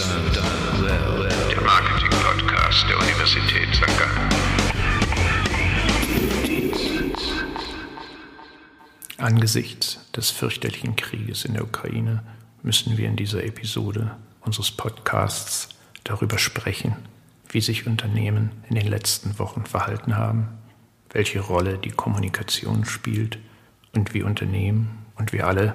Der 0.00 1.60
Marketing-Podcast 1.60 2.88
der 2.88 2.98
Universität 2.98 3.68
St. 3.74 3.98
Gallen. 3.98 4.30
Angesichts 9.18 10.00
des 10.16 10.30
fürchterlichen 10.30 10.96
Krieges 10.96 11.44
in 11.44 11.52
der 11.52 11.64
Ukraine 11.64 12.22
müssen 12.62 12.96
wir 12.96 13.08
in 13.08 13.16
dieser 13.16 13.44
Episode 13.44 14.16
unseres 14.40 14.70
Podcasts 14.70 15.68
darüber 16.04 16.38
sprechen, 16.38 16.96
wie 17.50 17.60
sich 17.60 17.86
Unternehmen 17.86 18.52
in 18.70 18.76
den 18.76 18.86
letzten 18.86 19.38
Wochen 19.38 19.66
verhalten 19.66 20.16
haben, 20.16 20.48
welche 21.10 21.40
Rolle 21.40 21.76
die 21.76 21.90
Kommunikation 21.90 22.86
spielt 22.86 23.38
und 23.92 24.14
wie 24.14 24.22
Unternehmen 24.22 25.04
und 25.16 25.34
wir 25.34 25.46
alle 25.46 25.74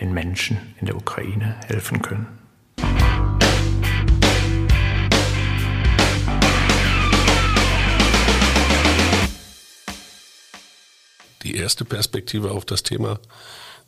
den 0.00 0.12
Menschen 0.12 0.58
in 0.80 0.86
der 0.86 0.96
Ukraine 0.96 1.54
helfen 1.68 2.02
können. 2.02 2.39
Die 11.42 11.56
erste 11.56 11.84
Perspektive 11.84 12.50
auf 12.50 12.64
das 12.64 12.82
Thema 12.82 13.18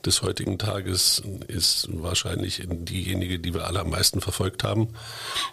des 0.04 0.22
heutigen 0.22 0.58
Tages 0.58 1.22
ist 1.48 1.86
wahrscheinlich 1.90 2.62
diejenige, 2.66 3.38
die 3.38 3.54
wir 3.54 3.66
alle 3.66 3.80
am 3.80 3.90
meisten 3.90 4.20
verfolgt 4.20 4.64
haben. 4.64 4.88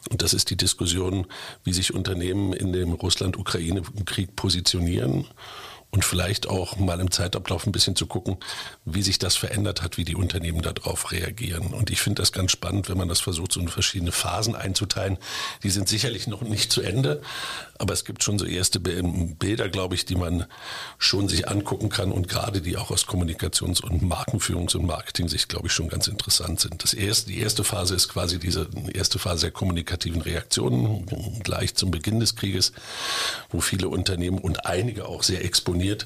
Und 0.09 0.21
das 0.21 0.33
ist 0.33 0.49
die 0.49 0.57
Diskussion, 0.57 1.27
wie 1.63 1.73
sich 1.73 1.93
Unternehmen 1.93 2.53
in 2.53 2.73
dem 2.73 2.93
Russland-Ukraine-Krieg 2.93 4.35
positionieren 4.35 5.27
und 5.91 6.05
vielleicht 6.05 6.47
auch 6.47 6.77
mal 6.77 6.99
im 6.99 7.09
Zeitablauf 7.09 7.65
ein 7.65 7.71
bisschen 7.71 7.95
zu 7.95 8.05
gucken, 8.05 8.37
wie 8.85 9.01
sich 9.01 9.17
das 9.17 9.35
verändert 9.35 9.81
hat, 9.81 9.97
wie 9.97 10.05
die 10.05 10.15
Unternehmen 10.15 10.61
darauf 10.61 11.11
reagieren. 11.11 11.73
Und 11.73 11.89
ich 11.89 11.99
finde 11.99 12.21
das 12.21 12.31
ganz 12.31 12.51
spannend, 12.51 12.89
wenn 12.89 12.97
man 12.97 13.09
das 13.09 13.21
versucht, 13.21 13.53
so 13.53 13.59
in 13.59 13.69
verschiedene 13.69 14.11
Phasen 14.11 14.55
einzuteilen. 14.55 15.17
Die 15.63 15.71
sind 15.71 15.89
sicherlich 15.89 16.27
noch 16.27 16.41
nicht 16.41 16.71
zu 16.71 16.83
Ende, 16.83 17.23
aber 17.79 17.93
es 17.93 18.05
gibt 18.05 18.23
schon 18.23 18.37
so 18.37 18.45
erste 18.45 18.79
Bilder, 18.79 19.67
glaube 19.69 19.95
ich, 19.95 20.05
die 20.05 20.15
man 20.15 20.45
schon 20.99 21.27
sich 21.27 21.47
angucken 21.47 21.89
kann 21.89 22.11
und 22.11 22.27
gerade 22.27 22.61
die 22.61 22.77
auch 22.77 22.91
aus 22.91 23.07
Kommunikations- 23.07 23.81
und 23.81 24.03
Markenführungs- 24.03 24.75
und 24.75 24.85
Marketing-Sicht, 24.85 25.49
glaube 25.49 25.67
ich, 25.67 25.73
schon 25.73 25.89
ganz 25.89 26.07
interessant 26.07 26.59
sind. 26.59 26.83
Das 26.83 26.93
erste, 26.93 27.31
die 27.31 27.39
erste 27.39 27.63
Phase 27.63 27.95
ist 27.95 28.09
quasi 28.09 28.37
diese 28.37 28.67
erste 28.93 29.17
Phase 29.17 29.47
der 29.47 29.51
kommunikativen 29.51 30.21
Reaktionen, 30.21 31.07
gleich 31.41 31.73
zum 31.73 31.89
Beginn 31.89 32.19
des 32.19 32.35
Krieges, 32.35 32.73
wo 33.49 33.59
viele 33.59 33.89
Unternehmen 33.89 34.37
und 34.37 34.67
einige 34.67 35.07
auch 35.07 35.23
sehr 35.23 35.43
exponiert 35.43 35.78
exponiert, 35.79 36.05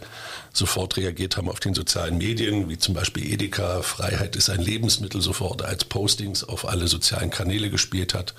sofort 0.53 0.97
reagiert 0.97 1.35
haben 1.35 1.49
auf 1.49 1.59
den 1.59 1.73
sozialen 1.73 2.19
Medien, 2.19 2.69
wie 2.69 2.77
zum 2.77 2.93
Beispiel 2.93 3.33
Edeka, 3.33 3.81
Freiheit 3.81 4.35
ist 4.35 4.52
ein 4.52 4.61
Lebensmittel, 4.61 5.19
sofort 5.19 5.63
als 5.63 5.83
Postings 5.85 6.43
auf 6.43 6.67
alle 6.67 6.88
sozialen 6.88 7.31
Kanäle 7.31 7.71
gespielt 7.71 8.13
hat. 8.13 8.35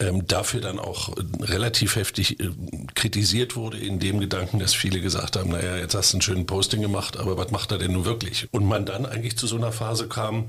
Ähm, 0.00 0.26
dafür 0.26 0.62
dann 0.62 0.78
auch 0.78 1.10
relativ 1.40 1.96
heftig 1.96 2.40
äh, 2.40 2.50
kritisiert 2.94 3.54
wurde 3.54 3.78
in 3.78 3.98
dem 3.98 4.18
Gedanken, 4.18 4.58
dass 4.58 4.74
viele 4.74 5.00
gesagt 5.00 5.36
haben, 5.36 5.50
naja, 5.50 5.76
jetzt 5.76 5.94
hast 5.94 6.12
du 6.12 6.16
einen 6.16 6.22
schönen 6.22 6.46
Posting 6.46 6.80
gemacht, 6.80 7.18
aber 7.18 7.36
was 7.36 7.50
macht 7.50 7.70
er 7.70 7.78
denn 7.78 7.92
nun 7.92 8.06
wirklich? 8.06 8.48
Und 8.50 8.66
man 8.66 8.86
dann 8.86 9.04
eigentlich 9.04 9.36
zu 9.36 9.46
so 9.46 9.56
einer 9.56 9.72
Phase 9.72 10.08
kam, 10.08 10.46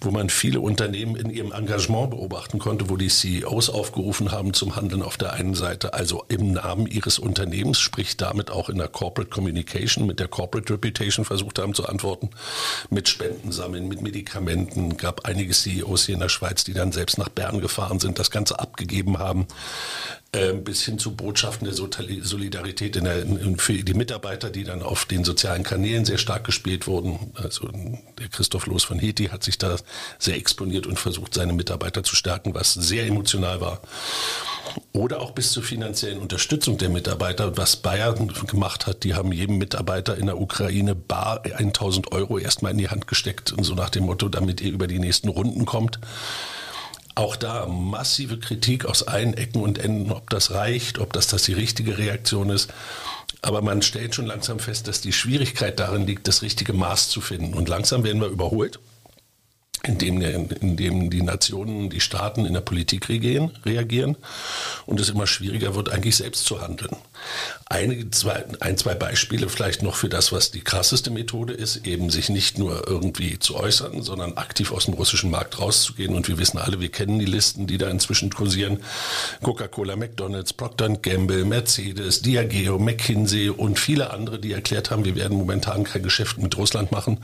wo 0.00 0.12
man 0.12 0.30
viele 0.30 0.60
Unternehmen 0.60 1.16
in 1.16 1.30
ihrem 1.30 1.52
Engagement 1.52 2.10
beobachten 2.10 2.60
konnte, 2.60 2.88
wo 2.88 2.96
die 2.96 3.08
CEOs 3.08 3.70
aufgerufen 3.70 4.30
haben 4.30 4.54
zum 4.54 4.76
Handeln 4.76 5.02
auf 5.02 5.16
der 5.16 5.32
einen 5.32 5.54
Seite, 5.54 5.94
also 5.94 6.24
im 6.28 6.52
Namen 6.52 6.86
ihres 6.86 7.18
Unternehmens, 7.18 7.80
sprich 7.80 8.16
damit 8.16 8.50
auch 8.50 8.68
in 8.68 8.78
der 8.78 8.88
Corporate 8.88 9.30
Community 9.30 9.47
Communication, 9.48 10.06
mit 10.06 10.20
der 10.20 10.28
Corporate 10.28 10.72
Reputation 10.72 11.24
versucht 11.24 11.58
haben 11.58 11.74
zu 11.74 11.86
antworten, 11.86 12.30
mit 12.90 13.08
Spenden 13.08 13.50
sammeln, 13.50 13.88
mit 13.88 14.02
Medikamenten. 14.02 14.96
Gab 14.96 15.24
einige 15.24 15.52
CEOs 15.52 16.06
hier 16.06 16.14
in 16.14 16.20
der 16.20 16.28
Schweiz, 16.28 16.64
die 16.64 16.74
dann 16.74 16.92
selbst 16.92 17.18
nach 17.18 17.30
Bern 17.30 17.60
gefahren 17.60 17.98
sind, 17.98 18.18
das 18.18 18.30
Ganze 18.30 18.60
abgegeben 18.60 19.18
haben, 19.18 19.46
äh, 20.32 20.52
bis 20.52 20.82
hin 20.82 20.98
zu 20.98 21.16
Botschaften 21.16 21.66
der 21.66 21.74
Solidarität 21.74 22.96
in 22.96 23.04
der, 23.04 23.24
für 23.56 23.72
die 23.72 23.94
Mitarbeiter, 23.94 24.50
die 24.50 24.64
dann 24.64 24.82
auf 24.82 25.06
den 25.06 25.24
sozialen 25.24 25.62
Kanälen 25.62 26.04
sehr 26.04 26.18
stark 26.18 26.44
gespielt 26.44 26.86
wurden. 26.86 27.32
Also 27.34 27.70
der 28.18 28.28
Christoph 28.28 28.66
Loos 28.66 28.84
von 28.84 28.98
Heti 28.98 29.26
hat 29.26 29.42
sich 29.42 29.56
da 29.56 29.76
sehr 30.18 30.36
exponiert 30.36 30.86
und 30.86 30.98
versucht, 30.98 31.34
seine 31.34 31.54
Mitarbeiter 31.54 32.02
zu 32.02 32.14
stärken, 32.14 32.54
was 32.54 32.74
sehr 32.74 33.06
emotional 33.06 33.60
war 33.60 33.80
oder 34.92 35.20
auch 35.20 35.32
bis 35.32 35.52
zur 35.52 35.62
finanziellen 35.62 36.18
Unterstützung 36.18 36.78
der 36.78 36.88
Mitarbeiter. 36.88 37.56
Was 37.56 37.76
Bayern 37.76 38.32
gemacht 38.46 38.86
hat, 38.86 39.04
die 39.04 39.14
haben 39.14 39.32
jedem 39.32 39.58
Mitarbeiter 39.58 40.16
in 40.16 40.26
der 40.26 40.40
Ukraine 40.40 40.94
bar 40.94 41.42
1000 41.44 42.12
Euro 42.12 42.38
erstmal 42.38 42.72
in 42.72 42.78
die 42.78 42.88
Hand 42.88 43.06
gesteckt 43.06 43.52
und 43.52 43.64
so 43.64 43.74
nach 43.74 43.90
dem 43.90 44.04
Motto, 44.04 44.28
damit 44.28 44.60
ihr 44.60 44.72
über 44.72 44.86
die 44.86 44.98
nächsten 44.98 45.28
Runden 45.28 45.66
kommt. 45.66 45.98
Auch 47.14 47.36
da 47.36 47.66
massive 47.66 48.38
Kritik 48.38 48.84
aus 48.84 49.02
allen 49.02 49.34
Ecken 49.34 49.62
und 49.62 49.78
Enden, 49.78 50.12
ob 50.12 50.30
das 50.30 50.52
reicht, 50.52 50.98
ob 50.98 51.12
das, 51.12 51.26
das 51.26 51.42
die 51.42 51.52
richtige 51.52 51.98
Reaktion 51.98 52.50
ist. 52.50 52.72
Aber 53.42 53.62
man 53.62 53.82
stellt 53.82 54.14
schon 54.14 54.26
langsam 54.26 54.58
fest, 54.58 54.88
dass 54.88 55.00
die 55.00 55.12
Schwierigkeit 55.12 55.78
darin 55.80 56.06
liegt, 56.06 56.28
das 56.28 56.42
richtige 56.42 56.72
Maß 56.72 57.08
zu 57.08 57.20
finden. 57.20 57.54
Und 57.54 57.68
langsam 57.68 58.04
werden 58.04 58.20
wir 58.20 58.28
überholt 58.28 58.78
in 59.84 59.98
dem, 59.98 60.20
in 60.20 60.76
dem 60.76 61.10
die 61.10 61.22
Nationen, 61.22 61.90
die 61.90 62.00
Staaten 62.00 62.44
in 62.44 62.54
der 62.54 62.60
Politik 62.60 63.08
reagieren, 63.08 63.52
reagieren 63.64 64.16
und 64.86 65.00
es 65.00 65.08
immer 65.08 65.26
schwieriger 65.26 65.74
wird, 65.74 65.90
eigentlich 65.90 66.16
selbst 66.16 66.44
zu 66.44 66.60
handeln. 66.60 66.96
Einige, 67.66 68.10
zwei, 68.10 68.44
ein, 68.60 68.76
zwei 68.76 68.94
Beispiele 68.94 69.48
vielleicht 69.48 69.82
noch 69.82 69.94
für 69.94 70.08
das, 70.08 70.32
was 70.32 70.50
die 70.50 70.60
krasseste 70.60 71.10
Methode 71.10 71.52
ist, 71.52 71.86
eben 71.86 72.10
sich 72.10 72.28
nicht 72.28 72.58
nur 72.58 72.88
irgendwie 72.88 73.38
zu 73.38 73.56
äußern, 73.56 74.02
sondern 74.02 74.36
aktiv 74.36 74.72
aus 74.72 74.86
dem 74.86 74.94
russischen 74.94 75.30
Markt 75.30 75.60
rauszugehen. 75.60 76.14
Und 76.14 76.28
wir 76.28 76.38
wissen 76.38 76.58
alle, 76.58 76.80
wir 76.80 76.90
kennen 76.90 77.18
die 77.18 77.26
Listen, 77.26 77.66
die 77.66 77.78
da 77.78 77.88
inzwischen 77.88 78.30
kursieren. 78.30 78.78
Coca-Cola, 79.42 79.96
McDonald's, 79.96 80.52
Procter 80.52 80.88
Gamble, 80.88 81.44
Mercedes, 81.44 82.22
Diageo, 82.22 82.78
McKinsey 82.78 83.50
und 83.50 83.78
viele 83.78 84.10
andere, 84.10 84.38
die 84.38 84.52
erklärt 84.52 84.90
haben, 84.90 85.04
wir 85.04 85.16
werden 85.16 85.36
momentan 85.36 85.84
kein 85.84 86.02
Geschäft 86.02 86.38
mit 86.38 86.56
Russland 86.56 86.90
machen 86.90 87.18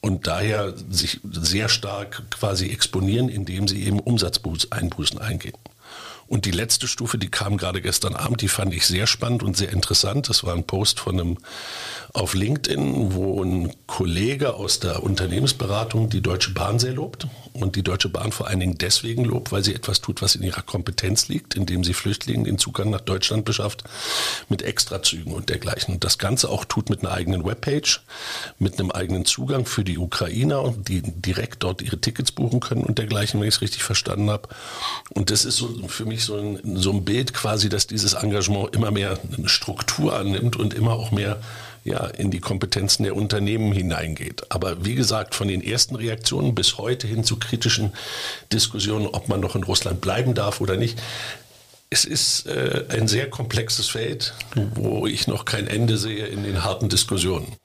und 0.00 0.26
daher 0.26 0.74
sich 0.90 1.20
sehr 1.30 1.68
stark 1.68 2.22
quasi 2.30 2.66
exponieren, 2.70 3.28
indem 3.28 3.68
sie 3.68 3.84
eben 3.84 4.00
Umsatzeinbußen 4.00 5.18
eingehen. 5.18 5.56
Und 6.28 6.44
die 6.44 6.50
letzte 6.50 6.86
Stufe, 6.86 7.18
die 7.18 7.30
kam 7.30 7.56
gerade 7.56 7.80
gestern 7.80 8.14
Abend, 8.14 8.42
die 8.42 8.48
fand 8.48 8.74
ich 8.74 8.86
sehr 8.86 9.06
spannend 9.06 9.42
und 9.42 9.56
sehr 9.56 9.72
interessant. 9.72 10.28
Das 10.28 10.44
war 10.44 10.54
ein 10.54 10.64
Post 10.64 11.00
von 11.00 11.18
einem 11.18 11.38
auf 12.12 12.34
LinkedIn, 12.34 13.14
wo 13.14 13.42
ein 13.42 13.74
Kollege 13.86 14.54
aus 14.54 14.80
der 14.80 15.02
Unternehmensberatung 15.02 16.10
die 16.10 16.20
Deutsche 16.20 16.52
Bahn 16.52 16.78
sehr 16.78 16.92
lobt 16.92 17.26
und 17.52 17.76
die 17.76 17.82
Deutsche 17.82 18.08
Bahn 18.08 18.32
vor 18.32 18.46
allen 18.46 18.60
Dingen 18.60 18.78
deswegen 18.78 19.24
lobt, 19.24 19.52
weil 19.52 19.64
sie 19.64 19.74
etwas 19.74 20.00
tut, 20.00 20.22
was 20.22 20.34
in 20.34 20.42
ihrer 20.42 20.62
Kompetenz 20.62 21.28
liegt, 21.28 21.54
indem 21.54 21.84
sie 21.84 21.94
Flüchtlingen 21.94 22.44
den 22.44 22.58
Zugang 22.58 22.90
nach 22.90 23.00
Deutschland 23.00 23.44
beschafft 23.44 23.84
mit 24.48 24.62
Extrazügen 24.62 25.32
und 25.32 25.48
dergleichen. 25.48 25.94
Und 25.94 26.04
das 26.04 26.18
Ganze 26.18 26.48
auch 26.50 26.64
tut 26.64 26.90
mit 26.90 27.00
einer 27.00 27.12
eigenen 27.12 27.44
Webpage, 27.44 28.02
mit 28.58 28.78
einem 28.78 28.90
eigenen 28.90 29.24
Zugang 29.24 29.66
für 29.66 29.84
die 29.84 29.98
Ukrainer, 29.98 30.74
die 30.76 31.02
direkt 31.02 31.62
dort 31.62 31.82
ihre 31.82 32.00
Tickets 32.00 32.32
buchen 32.32 32.60
können 32.60 32.82
und 32.82 32.98
dergleichen, 32.98 33.40
wenn 33.40 33.48
ich 33.48 33.56
es 33.56 33.60
richtig 33.60 33.82
verstanden 33.82 34.30
habe. 34.30 34.48
Und 35.14 35.30
das 35.30 35.44
ist 35.44 35.56
so 35.56 35.68
für 35.88 36.04
mich 36.04 36.17
so 36.24 36.36
ein, 36.36 36.76
so 36.76 36.92
ein 36.92 37.04
Bild 37.04 37.34
quasi, 37.34 37.68
dass 37.68 37.86
dieses 37.86 38.14
Engagement 38.14 38.74
immer 38.74 38.90
mehr 38.90 39.18
eine 39.36 39.48
Struktur 39.48 40.16
annimmt 40.16 40.56
und 40.56 40.74
immer 40.74 40.92
auch 40.92 41.10
mehr 41.10 41.40
ja, 41.84 42.06
in 42.06 42.30
die 42.30 42.40
Kompetenzen 42.40 43.04
der 43.04 43.16
Unternehmen 43.16 43.72
hineingeht. 43.72 44.50
Aber 44.50 44.84
wie 44.84 44.94
gesagt, 44.94 45.34
von 45.34 45.48
den 45.48 45.62
ersten 45.62 45.96
Reaktionen 45.96 46.54
bis 46.54 46.78
heute 46.78 47.06
hin 47.06 47.24
zu 47.24 47.38
kritischen 47.38 47.92
Diskussionen, 48.52 49.06
ob 49.06 49.28
man 49.28 49.40
noch 49.40 49.56
in 49.56 49.62
Russland 49.62 50.00
bleiben 50.00 50.34
darf 50.34 50.60
oder 50.60 50.76
nicht, 50.76 50.98
es 51.90 52.04
ist 52.04 52.46
äh, 52.46 52.84
ein 52.90 53.08
sehr 53.08 53.30
komplexes 53.30 53.88
Feld, 53.88 54.34
wo 54.74 55.06
ich 55.06 55.26
noch 55.26 55.46
kein 55.46 55.66
Ende 55.66 55.96
sehe 55.96 56.26
in 56.26 56.44
den 56.44 56.62
harten 56.62 56.90
Diskussionen. 56.90 57.56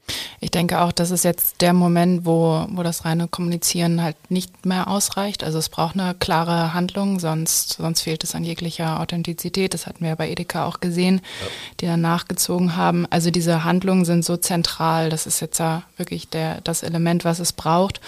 Ich 0.44 0.52
denke 0.52 0.81
auch, 0.81 0.92
das 0.92 1.09
ist 1.09 1.24
jetzt 1.24 1.62
der 1.62 1.72
Moment, 1.72 2.25
wo, 2.25 2.66
wo 2.69 2.84
das 2.84 3.06
reine 3.06 3.30
Kommunizieren 3.30 4.04
halt 4.04 4.18
nicht 4.30 4.66
mehr 4.66 4.90
ausreicht. 4.90 5.42
Also 5.42 5.57
es 5.57 5.69
braucht 5.69 5.98
eine 5.98 6.16
klare 6.16 6.74
Handlung, 6.74 7.22
sonst, 7.22 7.78
sonst 7.78 8.01
fehlt 8.01 8.25
es 8.25 8.36
an 8.36 8.44
jeglicher 8.44 9.00
Authentizität. 9.00 9.74
Das 9.74 9.88
hatten 9.88 10.01
wir 10.01 10.10
ja 10.10 10.16
bei 10.16 10.30
Edeka 10.30 10.66
auch 10.66 10.81
gesehen, 10.81 11.22
ja. 11.40 11.48
die 11.80 11.86
dann 11.86 12.01
nachgezogen 12.01 12.75
haben. 12.75 13.06
Also 13.10 13.31
diese 13.31 13.63
Handlungen 13.63 14.04
sind 14.04 14.25
so 14.25 14.36
zentral. 14.36 15.10
Das 15.10 15.28
ist 15.28 15.40
jetzt 15.40 15.60
ja 15.60 15.84
wirklich 15.95 16.28
der, 16.28 16.60
das 16.60 16.84
Element, 16.84 17.24
was 17.24 17.40
es 17.40 17.54
braucht. 17.54 18.01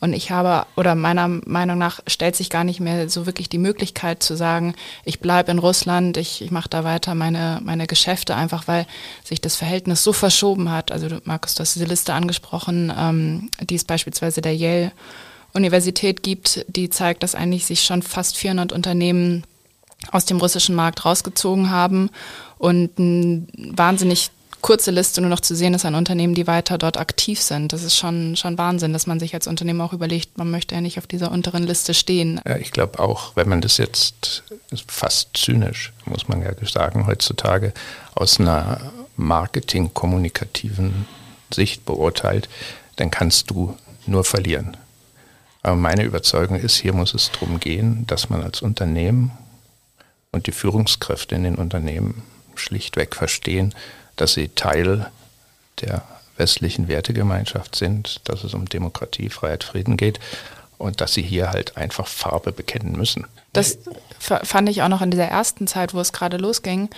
Und 0.00 0.12
ich 0.12 0.30
habe, 0.30 0.66
oder 0.76 0.94
meiner 0.94 1.28
Meinung 1.28 1.78
nach, 1.78 2.00
stellt 2.06 2.36
sich 2.36 2.50
gar 2.50 2.64
nicht 2.64 2.80
mehr 2.80 3.08
so 3.08 3.26
wirklich 3.26 3.48
die 3.48 3.58
Möglichkeit 3.58 4.22
zu 4.22 4.36
sagen, 4.36 4.74
ich 5.04 5.20
bleibe 5.20 5.50
in 5.50 5.58
Russland, 5.58 6.16
ich, 6.16 6.42
ich 6.42 6.50
mache 6.50 6.68
da 6.68 6.84
weiter 6.84 7.14
meine, 7.14 7.60
meine 7.64 7.86
Geschäfte, 7.86 8.36
einfach 8.36 8.68
weil 8.68 8.86
sich 9.24 9.40
das 9.40 9.56
Verhältnis 9.56 10.04
so 10.04 10.12
verschoben 10.12 10.70
hat. 10.70 10.92
Also 10.92 11.08
Markus, 11.24 11.54
du 11.54 11.60
hast 11.60 11.74
diese 11.74 11.86
Liste 11.86 12.14
angesprochen, 12.14 12.92
ähm, 12.96 13.50
die 13.60 13.74
es 13.74 13.84
beispielsweise 13.84 14.40
der 14.40 14.54
Yale 14.54 14.92
Universität 15.52 16.22
gibt, 16.22 16.64
die 16.68 16.90
zeigt, 16.90 17.22
dass 17.22 17.34
eigentlich 17.34 17.66
sich 17.66 17.82
schon 17.82 18.02
fast 18.02 18.36
400 18.36 18.72
Unternehmen 18.72 19.44
aus 20.12 20.24
dem 20.24 20.38
russischen 20.38 20.74
Markt 20.74 21.04
rausgezogen 21.04 21.70
haben 21.70 22.10
und 22.58 22.98
ein 22.98 23.48
wahnsinnig 23.56 24.30
kurze 24.60 24.90
Liste 24.90 25.20
nur 25.20 25.30
noch 25.30 25.40
zu 25.40 25.54
sehen 25.54 25.74
ist 25.74 25.84
an 25.84 25.94
Unternehmen, 25.94 26.34
die 26.34 26.46
weiter 26.46 26.78
dort 26.78 26.96
aktiv 26.96 27.40
sind. 27.40 27.72
Das 27.72 27.82
ist 27.82 27.96
schon, 27.96 28.36
schon 28.36 28.58
Wahnsinn, 28.58 28.92
dass 28.92 29.06
man 29.06 29.20
sich 29.20 29.34
als 29.34 29.46
Unternehmen 29.46 29.80
auch 29.80 29.92
überlegt, 29.92 30.38
man 30.38 30.50
möchte 30.50 30.74
ja 30.74 30.80
nicht 30.80 30.98
auf 30.98 31.06
dieser 31.06 31.30
unteren 31.30 31.64
Liste 31.64 31.94
stehen. 31.94 32.40
Ja, 32.46 32.56
ich 32.56 32.70
glaube 32.70 32.98
auch, 32.98 33.36
wenn 33.36 33.48
man 33.48 33.60
das 33.60 33.76
jetzt 33.78 34.42
fast 34.86 35.36
zynisch, 35.36 35.92
muss 36.04 36.28
man 36.28 36.42
ja 36.42 36.50
sagen, 36.66 37.06
heutzutage 37.06 37.72
aus 38.14 38.40
einer 38.40 38.80
marketing-kommunikativen 39.16 41.06
Sicht 41.52 41.84
beurteilt, 41.84 42.48
dann 42.96 43.10
kannst 43.10 43.50
du 43.50 43.76
nur 44.06 44.24
verlieren. 44.24 44.76
Aber 45.62 45.76
meine 45.76 46.04
Überzeugung 46.04 46.56
ist, 46.56 46.76
hier 46.76 46.92
muss 46.92 47.14
es 47.14 47.30
darum 47.32 47.60
gehen, 47.60 48.06
dass 48.06 48.30
man 48.30 48.42
als 48.42 48.62
Unternehmen 48.62 49.32
und 50.30 50.46
die 50.46 50.52
Führungskräfte 50.52 51.34
in 51.34 51.44
den 51.44 51.56
Unternehmen 51.56 52.22
schlichtweg 52.54 53.14
verstehen, 53.14 53.74
dass 54.18 54.34
sie 54.34 54.48
Teil 54.48 55.10
der 55.80 56.02
westlichen 56.36 56.88
Wertegemeinschaft 56.88 57.74
sind, 57.74 58.20
dass 58.28 58.44
es 58.44 58.54
um 58.54 58.68
Demokratie, 58.68 59.28
Freiheit, 59.28 59.64
Frieden 59.64 59.96
geht 59.96 60.20
und 60.76 61.00
dass 61.00 61.14
sie 61.14 61.22
hier 61.22 61.50
halt 61.50 61.76
einfach 61.76 62.06
Farbe 62.06 62.52
bekennen 62.52 62.92
müssen. 62.92 63.26
Das 63.52 63.78
fand 64.20 64.68
ich 64.68 64.82
auch 64.82 64.88
noch 64.88 65.02
in 65.02 65.10
dieser 65.10 65.24
ersten 65.24 65.66
Zeit, 65.66 65.94
wo 65.94 66.00
es 66.00 66.12
gerade 66.12 66.36
losging, 66.36 66.90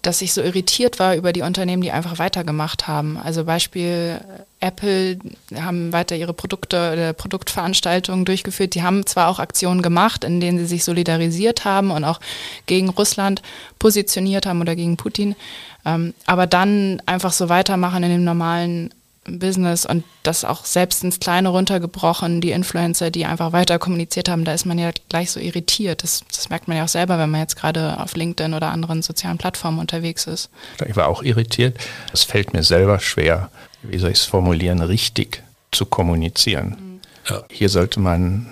dass 0.00 0.22
ich 0.22 0.32
so 0.32 0.40
irritiert 0.40 0.98
war 0.98 1.14
über 1.14 1.32
die 1.32 1.42
Unternehmen, 1.42 1.82
die 1.82 1.90
einfach 1.90 2.18
weitergemacht 2.18 2.86
haben. 2.86 3.18
Also 3.18 3.44
Beispiel 3.44 4.20
Apple 4.60 5.18
haben 5.54 5.92
weiter 5.92 6.16
ihre 6.16 6.32
Produkte 6.32 6.92
oder 6.92 7.12
Produktveranstaltungen 7.12 8.24
durchgeführt. 8.24 8.74
Die 8.74 8.82
haben 8.82 9.06
zwar 9.06 9.28
auch 9.28 9.38
Aktionen 9.38 9.82
gemacht, 9.82 10.24
in 10.24 10.40
denen 10.40 10.58
sie 10.58 10.66
sich 10.66 10.84
solidarisiert 10.84 11.64
haben 11.64 11.90
und 11.90 12.04
auch 12.04 12.20
gegen 12.66 12.88
Russland 12.88 13.42
positioniert 13.78 14.46
haben 14.46 14.60
oder 14.60 14.74
gegen 14.74 14.96
Putin, 14.96 15.36
ähm, 15.84 16.14
aber 16.26 16.46
dann 16.46 17.00
einfach 17.06 17.32
so 17.32 17.48
weitermachen 17.48 18.02
in 18.02 18.10
dem 18.10 18.24
normalen 18.24 18.90
Business 19.30 19.84
und 19.84 20.04
das 20.22 20.44
auch 20.44 20.64
selbst 20.64 21.04
ins 21.04 21.20
Kleine 21.20 21.50
runtergebrochen, 21.50 22.40
die 22.40 22.50
Influencer, 22.50 23.10
die 23.10 23.26
einfach 23.26 23.52
weiter 23.52 23.78
kommuniziert 23.78 24.28
haben, 24.28 24.44
da 24.44 24.54
ist 24.54 24.64
man 24.64 24.78
ja 24.78 24.90
gleich 25.08 25.30
so 25.30 25.40
irritiert. 25.40 26.02
Das, 26.02 26.24
das 26.34 26.48
merkt 26.48 26.68
man 26.68 26.78
ja 26.78 26.84
auch 26.84 26.88
selber, 26.88 27.18
wenn 27.18 27.30
man 27.30 27.40
jetzt 27.40 27.56
gerade 27.56 28.00
auf 28.00 28.16
LinkedIn 28.16 28.54
oder 28.54 28.70
anderen 28.70 29.02
sozialen 29.02 29.38
Plattformen 29.38 29.78
unterwegs 29.78 30.26
ist. 30.26 30.50
Ich 30.86 30.96
war 30.96 31.08
auch 31.08 31.22
irritiert. 31.22 31.76
Es 32.12 32.24
fällt 32.24 32.54
mir 32.54 32.62
selber 32.62 33.00
schwer, 33.00 33.50
wie 33.82 33.98
soll 33.98 34.10
ich 34.10 34.18
es 34.18 34.24
formulieren, 34.24 34.80
richtig 34.80 35.42
zu 35.70 35.86
kommunizieren. 35.86 37.00
Ja. 37.28 37.42
Hier 37.50 37.68
sollte 37.68 38.00
man 38.00 38.46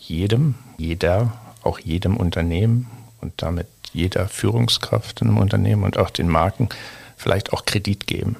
jedem, 0.00 0.54
jeder, 0.78 1.32
auch 1.62 1.78
jedem 1.78 2.16
Unternehmen 2.16 2.90
und 3.20 3.34
damit 3.36 3.66
jeder 3.92 4.28
Führungskraft 4.28 5.20
in 5.20 5.28
einem 5.28 5.38
Unternehmen 5.38 5.84
und 5.84 5.98
auch 5.98 6.10
den 6.10 6.28
Marken 6.28 6.68
vielleicht 7.16 7.52
auch 7.52 7.64
Kredit 7.64 8.06
geben. 8.06 8.36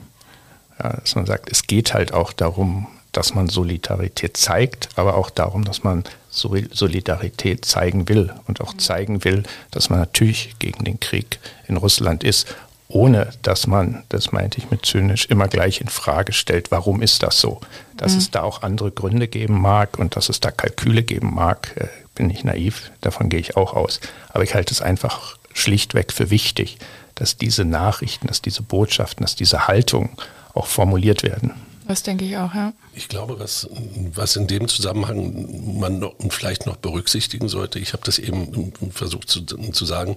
Ja, 0.82 0.96
dass 0.96 1.14
man 1.14 1.26
sagt, 1.26 1.50
es 1.50 1.66
geht 1.66 1.94
halt 1.94 2.12
auch 2.12 2.32
darum, 2.32 2.88
dass 3.12 3.34
man 3.34 3.48
Solidarität 3.48 4.38
zeigt, 4.38 4.88
aber 4.96 5.16
auch 5.16 5.28
darum, 5.28 5.64
dass 5.64 5.84
man 5.84 6.04
Solidarität 6.30 7.66
zeigen 7.66 8.08
will 8.08 8.32
und 8.48 8.62
auch 8.62 8.74
zeigen 8.78 9.22
will, 9.24 9.42
dass 9.70 9.90
man 9.90 9.98
natürlich 9.98 10.54
gegen 10.58 10.84
den 10.84 10.98
Krieg 10.98 11.38
in 11.68 11.76
Russland 11.76 12.24
ist, 12.24 12.56
ohne 12.92 13.30
dass 13.42 13.66
man, 13.66 14.04
das 14.08 14.32
meinte 14.32 14.58
ich 14.58 14.70
mit 14.70 14.84
zynisch, 14.84 15.26
immer 15.26 15.48
gleich 15.48 15.80
in 15.80 15.88
Frage 15.88 16.32
stellt, 16.32 16.70
warum 16.70 17.00
ist 17.00 17.22
das 17.22 17.40
so? 17.40 17.60
Dass 17.96 18.12
mhm. 18.12 18.18
es 18.18 18.30
da 18.30 18.42
auch 18.42 18.62
andere 18.62 18.90
Gründe 18.90 19.28
geben 19.28 19.60
mag 19.60 19.98
und 19.98 20.16
dass 20.16 20.28
es 20.28 20.40
da 20.40 20.50
Kalküle 20.50 21.02
geben 21.02 21.34
mag, 21.34 21.74
äh, 21.76 21.88
bin 22.14 22.28
ich 22.30 22.44
naiv, 22.44 22.92
davon 23.00 23.28
gehe 23.28 23.40
ich 23.40 23.56
auch 23.56 23.72
aus. 23.74 24.00
Aber 24.28 24.44
ich 24.44 24.54
halte 24.54 24.74
es 24.74 24.82
einfach 24.82 25.36
schlichtweg 25.54 26.12
für 26.12 26.30
wichtig, 26.30 26.78
dass 27.14 27.36
diese 27.36 27.64
Nachrichten, 27.64 28.26
dass 28.26 28.42
diese 28.42 28.62
Botschaften, 28.62 29.24
dass 29.24 29.36
diese 29.36 29.66
Haltung 29.68 30.10
auch 30.54 30.66
formuliert 30.66 31.22
werden. 31.22 31.52
Das 31.88 32.02
denke 32.02 32.24
ich 32.24 32.36
auch, 32.36 32.54
ja. 32.54 32.72
Ich 32.94 33.08
glaube, 33.08 33.38
was, 33.38 33.68
was 34.14 34.36
in 34.36 34.46
dem 34.46 34.68
Zusammenhang 34.68 35.78
man 35.78 35.98
noch, 35.98 36.14
vielleicht 36.30 36.66
noch 36.66 36.76
berücksichtigen 36.76 37.48
sollte, 37.48 37.78
ich 37.78 37.92
habe 37.92 38.04
das 38.04 38.18
eben 38.18 38.72
versucht 38.92 39.28
zu, 39.28 39.42
zu 39.42 39.84
sagen, 39.84 40.16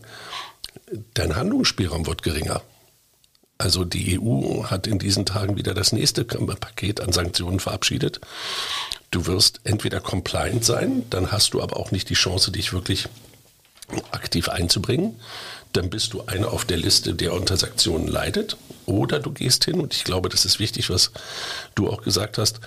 dein 1.13 1.35
Handlungsspielraum 1.35 2.05
wird 2.07 2.23
geringer. 2.23 2.61
Also 3.57 3.85
die 3.85 4.19
EU 4.19 4.65
hat 4.65 4.85
in 4.85 4.99
diesen 4.99 5.25
Tagen 5.25 5.55
wieder 5.55 5.73
das 5.73 5.93
nächste 5.93 6.25
Paket 6.25 6.99
an 6.99 7.13
Sanktionen 7.13 7.59
verabschiedet. 7.59 8.19
Du 9.11 9.27
wirst 9.27 9.61
entweder 9.63 10.01
compliant 10.01 10.65
sein, 10.65 11.03
dann 11.09 11.31
hast 11.31 11.53
du 11.53 11.61
aber 11.61 11.77
auch 11.77 11.91
nicht 11.91 12.09
die 12.09 12.15
Chance, 12.15 12.51
dich 12.51 12.73
wirklich 12.73 13.07
aktiv 14.11 14.49
einzubringen 14.49 15.15
dann 15.75 15.89
bist 15.89 16.13
du 16.13 16.23
einer 16.25 16.51
auf 16.51 16.65
der 16.65 16.77
Liste, 16.77 17.13
der 17.13 17.33
unter 17.33 17.57
Sanktionen 17.57 18.07
leidet. 18.07 18.57
Oder 18.85 19.19
du 19.19 19.31
gehst 19.31 19.65
hin, 19.65 19.79
und 19.79 19.93
ich 19.93 20.03
glaube, 20.03 20.29
das 20.29 20.45
ist 20.45 20.59
wichtig, 20.59 20.89
was 20.89 21.11
du 21.73 21.89
auch 21.89 22.01
gesagt 22.01 22.37
hast, 22.37 22.59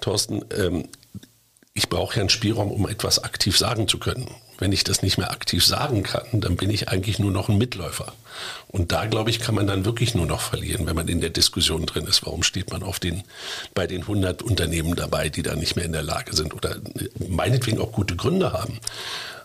Thorsten, 0.00 0.44
ähm, 0.56 0.88
ich 1.74 1.88
brauche 1.88 2.16
ja 2.16 2.20
einen 2.20 2.28
Spielraum, 2.28 2.70
um 2.70 2.88
etwas 2.88 3.24
aktiv 3.24 3.56
sagen 3.56 3.88
zu 3.88 3.98
können. 3.98 4.30
Wenn 4.62 4.70
ich 4.70 4.84
das 4.84 5.02
nicht 5.02 5.18
mehr 5.18 5.32
aktiv 5.32 5.66
sagen 5.66 6.04
kann, 6.04 6.22
dann 6.40 6.54
bin 6.54 6.70
ich 6.70 6.88
eigentlich 6.88 7.18
nur 7.18 7.32
noch 7.32 7.48
ein 7.48 7.58
Mitläufer. 7.58 8.12
Und 8.68 8.92
da, 8.92 9.06
glaube 9.06 9.28
ich, 9.28 9.40
kann 9.40 9.56
man 9.56 9.66
dann 9.66 9.84
wirklich 9.84 10.14
nur 10.14 10.24
noch 10.24 10.40
verlieren, 10.40 10.86
wenn 10.86 10.94
man 10.94 11.08
in 11.08 11.20
der 11.20 11.30
Diskussion 11.30 11.84
drin 11.84 12.06
ist. 12.06 12.24
Warum 12.24 12.44
steht 12.44 12.70
man 12.70 12.84
auf 12.84 13.00
den, 13.00 13.24
bei 13.74 13.88
den 13.88 14.02
100 14.02 14.40
Unternehmen 14.40 14.94
dabei, 14.94 15.30
die 15.30 15.42
da 15.42 15.56
nicht 15.56 15.74
mehr 15.74 15.84
in 15.84 15.90
der 15.90 16.04
Lage 16.04 16.36
sind 16.36 16.54
oder 16.54 16.76
meinetwegen 17.28 17.80
auch 17.80 17.90
gute 17.90 18.14
Gründe 18.14 18.52
haben? 18.52 18.78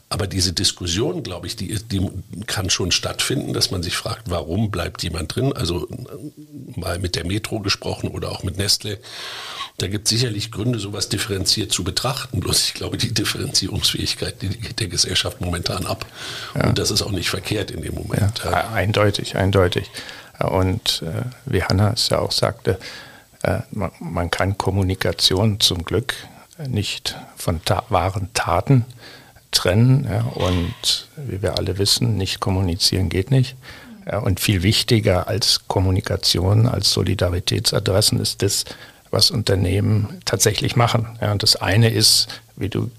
Aber 0.10 0.26
diese 0.26 0.54
Diskussion, 0.54 1.22
glaube 1.22 1.48
ich, 1.48 1.58
die, 1.58 1.76
die 1.76 2.10
kann 2.46 2.70
schon 2.70 2.92
stattfinden, 2.92 3.52
dass 3.52 3.72
man 3.72 3.84
sich 3.84 3.98
fragt, 3.98 4.30
warum 4.30 4.72
bleibt 4.72 5.04
jemand 5.04 5.36
drin? 5.36 5.52
Also 5.52 5.86
mal 6.78 6.98
mit 7.00 7.16
der 7.18 7.26
Metro 7.26 7.60
gesprochen 7.60 8.10
oder 8.10 8.32
auch 8.32 8.42
mit 8.42 8.58
Nestle. 8.58 9.00
Da 9.78 9.88
gibt 9.88 10.08
es 10.08 10.12
sicherlich 10.12 10.50
Gründe, 10.52 10.80
sowas 10.80 11.10
differenziert 11.10 11.74
zu 11.74 11.84
betrachten. 11.84 12.40
Bloß 12.40 12.64
ich 12.64 12.74
glaube, 12.74 12.98
die 12.98 13.14
Differenzierungsfähigkeit 13.14 14.42
die 14.42 14.48
geht 14.48 14.80
der 14.80 14.88
Gesellschaft 14.88 15.42
momentan 15.42 15.86
ab. 15.86 16.06
Ja. 16.56 16.68
Und 16.68 16.80
das 16.80 16.90
ist 16.90 17.02
auch 17.02 17.12
nicht 17.12 17.30
verkehrt 17.30 17.70
in 17.70 17.82
dem 17.82 17.96
Moment. 17.96 18.42
Ja, 18.46 18.70
eindeutig, 18.72 19.36
eindeutig. 19.36 19.92
Und 20.40 21.04
äh, 21.06 21.24
wie 21.46 21.64
Hanna 21.64 21.92
es 21.92 22.08
ja 22.10 22.20
auch 22.20 22.32
sagte, 22.32 22.80
äh, 23.44 23.60
man, 23.72 23.92
man, 24.00 24.32
kann 24.32 24.58
Kommunikation 24.58 25.60
zum 25.60 25.84
Glück 25.84 26.16
nicht 26.66 27.18
von 27.36 27.64
ta 27.66 27.84
wahren 27.90 28.30
Taten 28.34 28.86
trennen. 29.52 30.08
Ja, 30.10 30.22
und 30.22 31.08
wie 31.16 31.42
wir 31.42 31.58
alle 31.58 31.78
wissen, 31.78 32.18
nicht 32.18 32.40
kommunizieren 32.40 33.10
geht 33.10 33.32
nicht. 33.32 33.56
Ja, 34.06 34.20
und 34.20 34.40
viel 34.40 34.64
wichtiger 34.64 35.28
als 35.28 35.68
Kommunikation, 35.68 36.68
als 36.68 36.92
Solidaritätsadressen 36.92 38.20
ist 38.20 38.42
das, 38.42 38.66
was 39.12 39.32
Unternehmen 39.32 40.20
tatsächlich 40.26 40.76
machen. 40.76 41.18
Ja, 41.22 41.32
und 41.32 41.44
das 41.44 41.56
eine 41.56 41.90
ist, 41.90 42.28
wie 42.56 42.70
du 42.70 42.90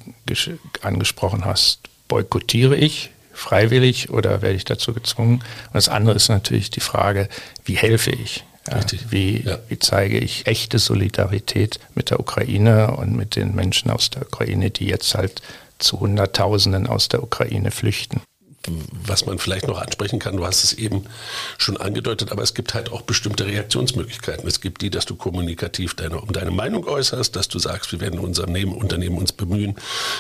angesprochen 0.82 1.44
hast, 1.44 1.80
boykottiere 2.08 2.76
ich 2.76 3.10
freiwillig 3.32 4.10
oder 4.10 4.42
werde 4.42 4.56
ich 4.56 4.64
dazu 4.64 4.92
gezwungen? 4.92 5.34
Und 5.66 5.74
das 5.74 5.88
andere 5.88 6.16
ist 6.16 6.28
natürlich 6.28 6.70
die 6.70 6.80
Frage, 6.80 7.28
wie 7.64 7.76
helfe 7.76 8.10
ich? 8.10 8.44
Ja, 8.68 8.80
wie, 9.08 9.42
ja. 9.44 9.58
wie 9.68 9.78
zeige 9.78 10.18
ich 10.18 10.46
echte 10.46 10.78
Solidarität 10.78 11.78
mit 11.94 12.10
der 12.10 12.20
Ukraine 12.20 12.96
und 12.96 13.16
mit 13.16 13.36
den 13.36 13.54
Menschen 13.54 13.90
aus 13.90 14.10
der 14.10 14.22
Ukraine, 14.22 14.70
die 14.70 14.86
jetzt 14.86 15.14
halt 15.14 15.40
zu 15.78 16.00
Hunderttausenden 16.00 16.86
aus 16.86 17.08
der 17.08 17.22
Ukraine 17.22 17.70
flüchten 17.70 18.20
was 19.06 19.26
man 19.26 19.38
vielleicht 19.38 19.68
noch 19.68 19.80
ansprechen 19.80 20.18
kann, 20.18 20.36
du 20.36 20.46
hast 20.46 20.64
es 20.64 20.72
eben 20.72 21.04
schon 21.56 21.76
angedeutet, 21.76 22.32
aber 22.32 22.42
es 22.42 22.54
gibt 22.54 22.74
halt 22.74 22.90
auch 22.92 23.02
bestimmte 23.02 23.46
Reaktionsmöglichkeiten. 23.46 24.46
Es 24.46 24.60
gibt 24.60 24.82
die, 24.82 24.90
dass 24.90 25.06
du 25.06 25.16
kommunikativ 25.16 25.94
deine, 25.94 26.20
um 26.20 26.32
deine 26.32 26.50
Meinung 26.50 26.86
äußerst, 26.86 27.34
dass 27.34 27.48
du 27.48 27.58
sagst, 27.58 27.92
wir 27.92 28.00
werden 28.00 28.18
unser 28.18 28.48
Unternehmen 28.48 29.18
uns 29.18 29.32
bemühen, 29.32 29.76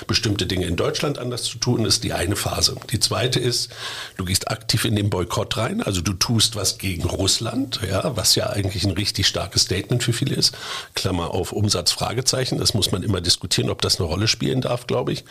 bestimmte 0.06 0.46
Dinge 0.46 0.66
in 0.66 0.76
Deutschland 0.76 1.18
anders 1.18 1.44
zu 1.44 1.58
tun, 1.58 1.84
ist 1.84 2.04
die 2.04 2.12
eine 2.12 2.36
Phase. 2.36 2.76
Die 2.92 3.00
zweite 3.00 3.40
ist, 3.40 3.70
du 4.16 4.24
gehst 4.24 4.50
aktiv 4.50 4.84
in 4.84 4.96
den 4.96 5.10
Boykott 5.10 5.56
rein, 5.56 5.82
also 5.82 6.00
du 6.00 6.12
tust 6.12 6.56
was 6.56 6.78
gegen 6.78 7.04
Russland, 7.04 7.80
ja, 7.88 8.16
was 8.16 8.34
ja 8.34 8.50
eigentlich 8.50 8.84
ein 8.84 8.92
richtig 8.92 9.26
starkes 9.26 9.62
Statement 9.62 10.02
für 10.02 10.12
viele 10.12 10.34
ist. 10.34 10.56
Klammer 10.94 11.32
auf 11.32 11.52
Umsatz, 11.52 11.92
Fragezeichen, 11.92 12.58
das 12.58 12.74
muss 12.74 12.92
man 12.92 13.02
immer 13.02 13.20
diskutieren, 13.20 13.70
ob 13.70 13.82
das 13.82 13.98
eine 13.98 14.08
Rolle 14.08 14.28
spielen 14.28 14.60
darf, 14.60 14.86
glaube 14.86 15.12
ich. 15.12 15.24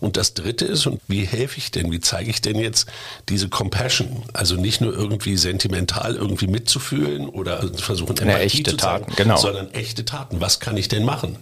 Und 0.00 0.16
das 0.16 0.34
dritte 0.34 0.64
ist, 0.64 0.86
und 0.86 1.00
wie 1.08 1.24
helfe 1.24 1.58
ich 1.58 1.70
denn, 1.70 1.90
wie 1.92 2.00
zeige 2.00 2.30
ich 2.30 2.40
denn 2.40 2.57
denn 2.58 2.64
jetzt 2.64 2.88
diese 3.28 3.48
Compassion? 3.48 4.24
Also 4.32 4.56
nicht 4.56 4.80
nur 4.80 4.92
irgendwie 4.92 5.36
sentimental 5.36 6.14
irgendwie 6.14 6.46
mitzufühlen 6.46 7.28
oder 7.28 7.62
versuchen 7.76 8.16
Empathie 8.18 8.58
echte 8.58 8.70
zu 8.72 8.76
zeigen, 8.76 9.06
Taten, 9.06 9.16
genau. 9.16 9.36
sondern 9.36 9.72
echte 9.72 10.04
Taten. 10.04 10.40
Was 10.40 10.60
kann 10.60 10.76
ich 10.76 10.88
denn 10.88 11.04
machen? 11.04 11.36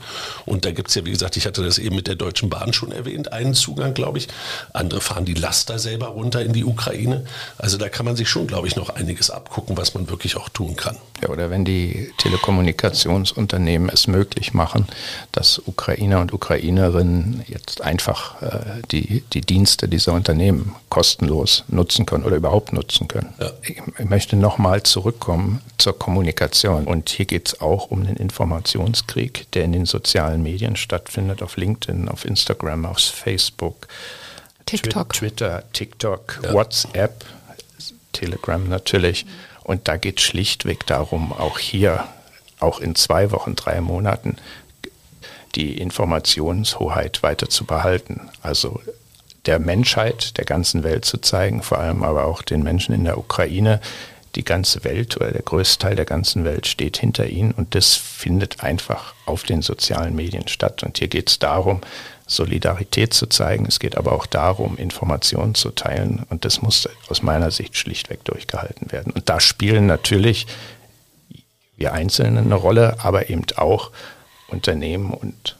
Und 0.45 0.65
da 0.65 0.71
gibt 0.71 0.89
es 0.89 0.95
ja, 0.95 1.05
wie 1.05 1.11
gesagt, 1.11 1.37
ich 1.37 1.47
hatte 1.47 1.65
das 1.65 1.79
eben 1.79 1.97
mit 1.97 2.07
der 2.07 2.17
Deutschen 2.17 2.51
Bahn 2.51 2.73
schon 2.73 2.93
erwähnt, 2.93 3.33
einen 3.33 3.55
Zugang, 3.55 3.95
glaube 3.95 4.19
ich. 4.19 4.29
Andere 4.73 5.01
fahren 5.01 5.25
die 5.25 5.35
Laster 5.35 5.79
selber 5.79 6.09
runter 6.09 6.43
in 6.43 6.53
die 6.53 6.65
Ukraine. 6.65 7.25
Also 7.59 7.79
da 7.79 7.89
kann 7.89 8.05
man 8.05 8.17
sich 8.17 8.29
schon, 8.29 8.47
glaube 8.47 8.67
ich, 8.67 8.77
noch 8.77 8.91
einiges 8.91 9.31
abgucken, 9.31 9.77
was 9.77 9.95
man 9.95 10.09
wirklich 10.09 10.37
auch 10.37 10.49
tun 10.49 10.77
kann. 10.77 10.97
Ja, 11.23 11.31
oder 11.31 11.51
wenn 11.51 11.65
die 11.65 12.13
Telekommunikationsunternehmen 12.19 13.89
es 13.89 14.07
möglich 14.07 14.53
machen, 14.53 14.87
dass 15.33 15.61
Ukrainer 15.65 16.21
und 16.21 16.33
Ukrainerinnen 16.33 17.43
jetzt 17.49 17.81
einfach 17.81 18.43
äh, 18.43 18.83
die, 18.91 19.23
die 19.33 19.41
Dienste 19.41 19.89
dieser 19.89 20.13
Unternehmen 20.13 20.75
kostenlos 20.89 21.06
kostenlos 21.07 21.63
nutzen 21.69 22.05
können 22.05 22.25
oder 22.25 22.37
überhaupt 22.37 22.73
nutzen 22.73 23.07
können. 23.07 23.33
Ja. 23.39 23.53
Ich, 23.63 23.81
ich, 23.99 24.05
möchte 24.05 24.35
nochmal 24.35 24.83
zurückkommen 24.83 25.63
zur 25.79 25.97
Kommunikation. 25.97 26.85
Und 26.85 27.11
hier 27.11 27.27
geht 27.27 27.49
es 27.49 27.61
auch 27.61 27.93
um 27.93 28.05
den 28.05 28.17
Informationskrieg, 28.17 29.47
der 29.53 29.65
in 29.65 29.73
den 29.73 29.87
sozialen 29.87 30.43
Medien 30.43 30.75
stattfindet, 30.75 31.43
auf 31.43 31.57
LinkedIn, 31.57 32.09
auf 32.09 32.25
Instagram, 32.25 32.87
auf 32.87 32.99
Facebook, 32.99 33.87
TikTok. 34.67 35.13
Twitter, 35.13 35.63
TikTok, 35.73 36.41
ja. 36.43 36.53
WhatsApp, 36.53 37.25
Telegram 38.13 38.69
natürlich. 38.69 39.27
Und 39.63 39.87
da 39.87 39.97
geht 39.97 40.21
schlichtweg 40.21 40.87
darum, 40.87 41.33
auch 41.33 41.61
hier, 41.61 42.05
auch 42.59 42.81
in 42.81 42.97
zwei 42.97 43.31
Wochen, 43.31 43.55
drei 43.55 43.81
Monaten, 43.81 44.37
die 45.55 45.79
Informationshoheit 45.79 47.23
weiter 47.23 47.49
zu 47.49 47.65
behalten. 47.65 48.29
Also 48.43 48.81
der 49.47 49.59
Menschheit, 49.59 50.37
der 50.39 50.45
ganzen 50.45 50.83
Welt 50.83 51.05
zu 51.05 51.19
zeigen, 51.19 51.63
vor 51.63 51.79
allem 51.79 52.03
aber 52.03 52.25
auch 52.25 52.43
den 52.43 52.63
Menschen 52.63 52.95
in 52.95 53.05
der 53.05 53.19
Ukraine. 53.19 53.81
Die 54.35 54.45
ganze 54.45 54.85
Welt 54.85 55.17
oder 55.17 55.31
der 55.31 55.41
größte 55.41 55.79
Teil 55.79 55.97
der 55.97 56.05
ganzen 56.05 56.45
Welt 56.45 56.67
steht 56.67 56.99
hinter 56.99 57.27
ihnen 57.27 57.53
und 57.53 57.75
das 57.75 57.95
findet 57.95 58.63
einfach 58.63 59.15
auf 59.25 59.45
den 59.45 59.63
sozialen 59.63 60.15
Medien 60.15 60.47
statt. 60.47 60.83
Und 60.83 60.99
hier 60.99 61.09
geht 61.09 61.31
es 61.31 61.39
darum, 61.39 61.81
Solidarität 62.27 63.15
zu 63.15 63.29
zeigen. 63.29 63.65
Es 63.67 63.79
geht 63.79 63.97
aber 63.97 64.13
auch 64.13 64.27
darum, 64.27 64.77
Informationen 64.77 65.55
zu 65.55 65.71
teilen 65.71 66.27
und 66.29 66.45
das 66.45 66.61
muss 66.61 66.87
aus 67.09 67.23
meiner 67.23 67.51
Sicht 67.51 67.79
schlichtweg 67.79 68.25
durchgehalten 68.25 68.93
werden. 68.93 69.11
Und 69.13 69.31
da 69.31 69.41
spielen 69.41 69.87
natürlich 69.87 70.47
wir 71.77 71.93
Einzelne 71.93 72.41
eine 72.41 72.55
Rolle, 72.55 72.97
aber 73.03 73.31
eben 73.31 73.45
auch 73.57 73.91
Unternehmen 74.49 75.13
und 75.13 75.57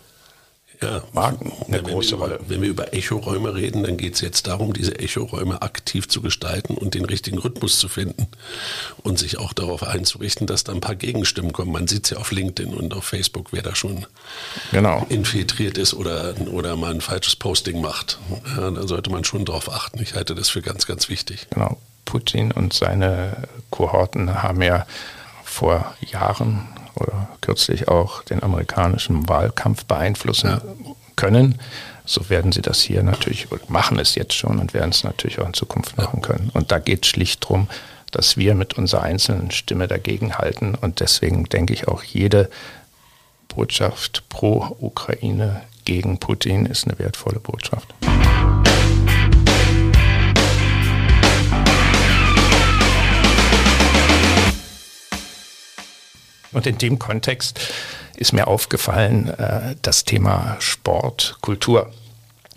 ja, 0.83 1.03
Marken 1.13 1.53
eine 1.67 1.83
große 1.83 2.17
Rolle. 2.17 2.39
Wenn 2.47 2.63
wir 2.63 2.69
über 2.69 2.93
Echoräume 2.93 3.55
reden, 3.55 3.83
dann 3.83 3.97
geht 3.97 4.15
es 4.15 4.21
jetzt 4.21 4.47
darum, 4.47 4.73
diese 4.73 4.99
Echoräume 4.99 5.63
aktiv 5.63 6.09
zu 6.09 6.21
gestalten 6.21 6.75
und 6.77 6.95
den 6.95 7.05
richtigen 7.05 7.39
Rhythmus 7.39 7.79
zu 7.79 7.89
finden 7.89 8.27
und 9.03 9.19
sich 9.19 9.39
auch 9.39 9.53
darauf 9.53 9.83
einzurichten, 9.83 10.47
dass 10.47 10.65
da 10.65 10.73
ein 10.73 10.81
paar 10.81 10.95
Gegenstimmen 10.95 11.53
kommen. 11.53 11.73
Man 11.73 11.89
sieht 11.89 12.05
es 12.05 12.11
ja 12.11 12.19
auf 12.19 12.31
LinkedIn 12.31 12.75
und 12.75 12.95
auf 12.95 13.05
Facebook, 13.05 13.49
wer 13.53 13.63
da 13.63 13.75
schon 13.75 14.07
genau. 14.73 15.07
infiltriert 15.09 15.79
ist 15.79 15.95
oder, 15.95 16.35
oder 16.51 16.77
mal 16.77 16.93
ein 16.93 17.01
falsches 17.01 17.37
Posting 17.37 17.81
macht. 17.81 18.19
Ja, 18.57 18.71
da 18.71 18.87
sollte 18.87 19.11
man 19.11 19.25
schon 19.25 19.45
darauf 19.45 19.73
achten. 19.73 20.01
Ich 20.03 20.15
halte 20.15 20.35
das 20.35 20.49
für 20.49 20.63
ganz, 20.63 20.87
ganz 20.87 21.09
wichtig. 21.09 21.47
Genau. 21.51 21.79
Putin 22.05 22.53
und 22.53 22.73
seine 22.73 23.49
Kohorten 23.71 24.43
haben 24.43 24.63
ja 24.63 24.87
vor 25.45 25.95
Jahren 26.01 26.69
oder 26.97 27.29
kürzlich 27.41 27.89
auch 27.89 28.23
den 28.23 28.43
amerikanischen 28.43 29.29
Wahlkampf 29.29 29.85
beeinflussen 29.85 30.51
ja. 30.51 30.61
können. 31.15 31.59
So 32.05 32.29
werden 32.31 32.53
sie 32.53 32.63
das 32.63 32.81
hier 32.81 33.03
natürlich, 33.03 33.49
machen 33.69 33.99
es 33.99 34.15
jetzt 34.15 34.35
schon 34.35 34.59
und 34.59 34.75
werden 34.75 34.91
es 34.91 35.05
natürlich 35.05 35.41
auch 35.41 35.47
in 35.47 35.55
Zukunft 35.55 35.97
machen 35.97 36.23
können. 36.23 36.51
Und 36.55 36.71
da 36.71 36.79
geht 36.79 37.05
es 37.05 37.11
schlicht 37.11 37.45
darum, 37.45 37.69
dass 38.13 38.37
wir 38.37 38.55
mit 38.55 38.75
unserer 38.75 39.03
einzelnen 39.03 39.51
Stimme 39.51 39.89
dagegenhalten. 39.89 40.75
Und 40.75 41.01
deswegen 41.01 41.45
denke 41.45 41.75
ich 41.75 41.89
auch, 41.89 42.03
jede 42.03 42.49
Botschaft 43.49 44.25
pro 44.29 44.77
Ukraine 44.81 45.63
gegen 45.85 46.19
Putin 46.19 46.67
ist 46.67 46.87
eine 46.87 46.99
wertvolle 46.99 47.41
Botschaft. 47.41 47.95
Und 56.57 56.67
in 56.67 56.79
dem 56.79 56.99
Kontext 56.99 57.61
ist 58.17 58.33
mir 58.33 58.47
aufgefallen, 58.47 59.29
äh, 59.29 59.77
das 59.83 60.05
Thema 60.05 60.57
Sport, 60.59 61.37
Kultur 61.43 61.93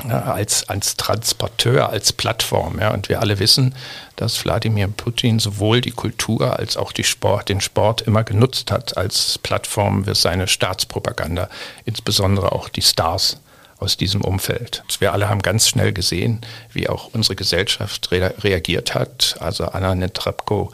als, 0.07 0.69
als 0.69 0.95
Transporteur, 0.95 1.89
als 1.89 2.13
Plattform. 2.13 2.79
Ja. 2.79 2.93
Und 2.93 3.09
wir 3.09 3.19
alle 3.19 3.39
wissen, 3.39 3.75
dass 4.15 4.41
Wladimir 4.45 4.87
Putin 4.87 5.39
sowohl 5.39 5.81
die 5.81 5.91
Kultur 5.91 6.57
als 6.57 6.77
auch 6.77 6.93
die 6.93 7.03
Sport, 7.03 7.49
den 7.49 7.59
Sport 7.59 8.03
immer 8.03 8.23
genutzt 8.23 8.71
hat 8.71 8.95
als 8.95 9.37
Plattform 9.37 10.05
für 10.05 10.15
seine 10.15 10.47
Staatspropaganda, 10.47 11.49
insbesondere 11.83 12.53
auch 12.53 12.69
die 12.69 12.81
Stars 12.81 13.41
aus 13.79 13.97
diesem 13.97 14.21
Umfeld. 14.21 14.83
Wir 14.99 15.13
alle 15.13 15.29
haben 15.29 15.41
ganz 15.41 15.67
schnell 15.69 15.93
gesehen, 15.93 16.41
wie 16.73 16.89
auch 16.89 17.09
unsere 17.13 17.35
Gesellschaft 17.35 18.11
re 18.11 18.33
reagiert 18.39 18.93
hat. 18.93 19.37
Also 19.39 19.65
Anna 19.65 19.95
Netrebko 19.95 20.71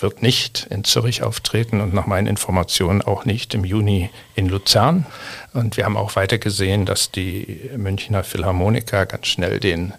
wird 0.00 0.22
nicht 0.22 0.66
in 0.70 0.84
Zürich 0.84 1.22
auftreten 1.22 1.80
und 1.80 1.94
nach 1.94 2.06
meinen 2.06 2.26
Informationen 2.26 3.02
auch 3.02 3.24
nicht 3.24 3.54
im 3.54 3.64
Juni 3.64 4.10
in 4.34 4.48
Luzern. 4.48 5.06
Und 5.52 5.76
wir 5.76 5.84
haben 5.84 5.96
auch 5.96 6.16
weiter 6.16 6.38
gesehen, 6.38 6.86
dass 6.86 7.10
die 7.10 7.70
Münchner 7.76 8.24
Philharmoniker 8.24 9.06
ganz 9.06 9.26
schnell 9.26 9.60
den 9.60 9.92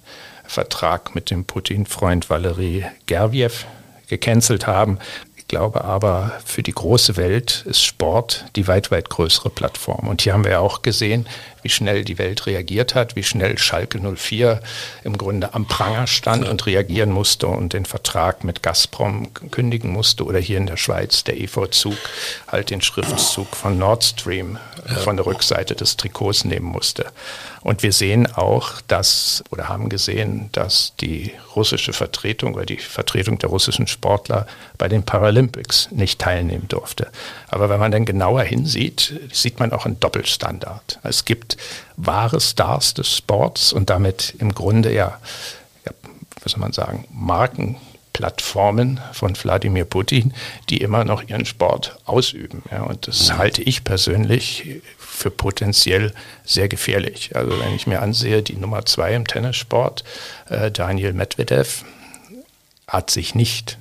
Vertrag 0.46 1.14
mit 1.14 1.30
dem 1.30 1.46
Putin-Freund 1.46 2.30
Valery 2.30 2.86
Gerviev 3.06 3.66
gecancelt 4.08 4.66
haben. 4.66 5.00
Ich 5.36 5.48
glaube 5.48 5.84
aber, 5.84 6.34
für 6.44 6.64
die 6.64 6.74
große 6.74 7.16
Welt 7.18 7.64
ist 7.66 7.84
Sport 7.84 8.46
die 8.56 8.68
weit, 8.68 8.92
weit 8.92 9.10
größere 9.10 9.50
Plattform. 9.50 10.08
Und 10.08 10.22
hier 10.22 10.34
haben 10.34 10.44
wir 10.44 10.60
auch 10.62 10.82
gesehen, 10.82 11.26
wie 11.62 11.70
schnell 11.70 12.04
die 12.04 12.18
Welt 12.18 12.46
reagiert 12.46 12.96
hat, 12.96 13.16
wie 13.16 13.24
schnell 13.24 13.58
Schalke 13.58 14.00
04 14.00 14.62
im 15.04 15.18
Grunde 15.18 15.54
am 15.54 15.68
Pranger 15.68 16.08
stand 16.08 16.46
ja. 16.46 16.52
und 16.52 16.66
reagieren 16.66 17.12
musste 17.12 17.48
und 17.48 17.74
den 17.74 17.86
Vertrag 17.86 18.44
mit 18.44 18.64
Gazprom 18.64 19.34
kündigen 19.52 19.92
musste. 19.92 20.26
Oder 20.26 20.40
hier 20.40 20.58
in 20.58 20.68
der 20.68 20.78
Schweiz 20.78 21.24
der 21.24 21.40
EV-Zug 21.40 21.98
halt 22.48 22.70
den 22.70 22.82
Schriftzug 22.82 23.56
von 23.56 23.78
Nord 23.78 24.04
Stream 24.04 24.58
äh, 24.86 24.96
von 24.96 25.18
der 25.18 25.26
Rückseite 25.26 25.76
des 25.76 25.98
Trikots 25.98 26.46
nehmen 26.46 26.68
musste. 26.68 27.06
Und 27.62 27.84
wir 27.84 27.92
sehen 27.92 28.32
auch, 28.34 28.82
dass 28.88 29.44
oder 29.52 29.68
haben 29.68 29.90
gesehen, 29.90 30.50
dass 30.54 30.94
die 31.02 31.34
russische 31.56 31.92
Vertretung 31.92 32.54
oder 32.54 32.66
die 32.66 32.78
Vertretung 32.78 33.40
der 33.40 33.50
russischen 33.50 33.88
Sportler 33.88 34.48
bei 34.78 34.88
den 34.88 35.04
Paralympics 35.04 35.90
nicht 35.92 36.20
teilnehmen 36.20 36.68
durfte. 36.68 37.10
Aber 37.48 37.70
wenn 37.70 37.80
man 37.80 37.92
dann 37.92 38.06
genauer 38.06 38.44
hinsieht, 38.44 39.20
sieht 39.32 39.60
man 39.60 39.72
auch 39.72 39.86
einen 39.86 40.00
Doppelstandard. 40.00 41.00
Es 41.04 41.26
gibt 41.26 41.58
wahre 41.96 42.42
Stars 42.42 42.94
des 42.94 43.16
Sports 43.16 43.72
und 43.72 43.90
damit 43.90 44.36
im 44.40 44.54
Grunde 44.54 44.94
ja, 44.94 45.20
ja 45.86 45.92
was 46.44 46.52
soll 46.52 46.62
man 46.62 46.74
sagen, 46.74 47.06
Marken 47.12 47.78
Plattformen 48.18 49.00
von 49.14 49.36
Wladimir 49.36 49.86
Putin, 49.86 50.34
die 50.70 50.78
immer 50.78 51.06
noch 51.06 51.30
ihren 51.30 51.46
Sport 51.46 52.00
ausüben. 52.06 52.64
Ja, 52.72 52.82
und 52.82 53.08
das 53.08 53.38
halte 53.38 53.62
ich 53.62 53.84
persönlich 53.84 54.82
für 54.98 55.30
potenziell 55.30 56.14
sehr 56.44 56.68
gefährlich. 56.68 57.36
Also 57.36 57.60
wenn 57.60 57.76
ich 57.76 57.86
mir 57.86 58.02
ansehe, 58.02 58.42
die 58.42 58.56
Nummer 58.56 58.86
zwei 58.86 59.14
im 59.14 59.28
Tennissport, 59.28 60.04
äh, 60.50 60.72
Daniel 60.72 61.14
Medvedev, 61.14 61.86
hat 62.88 63.12
sich 63.12 63.36
nicht 63.36 63.78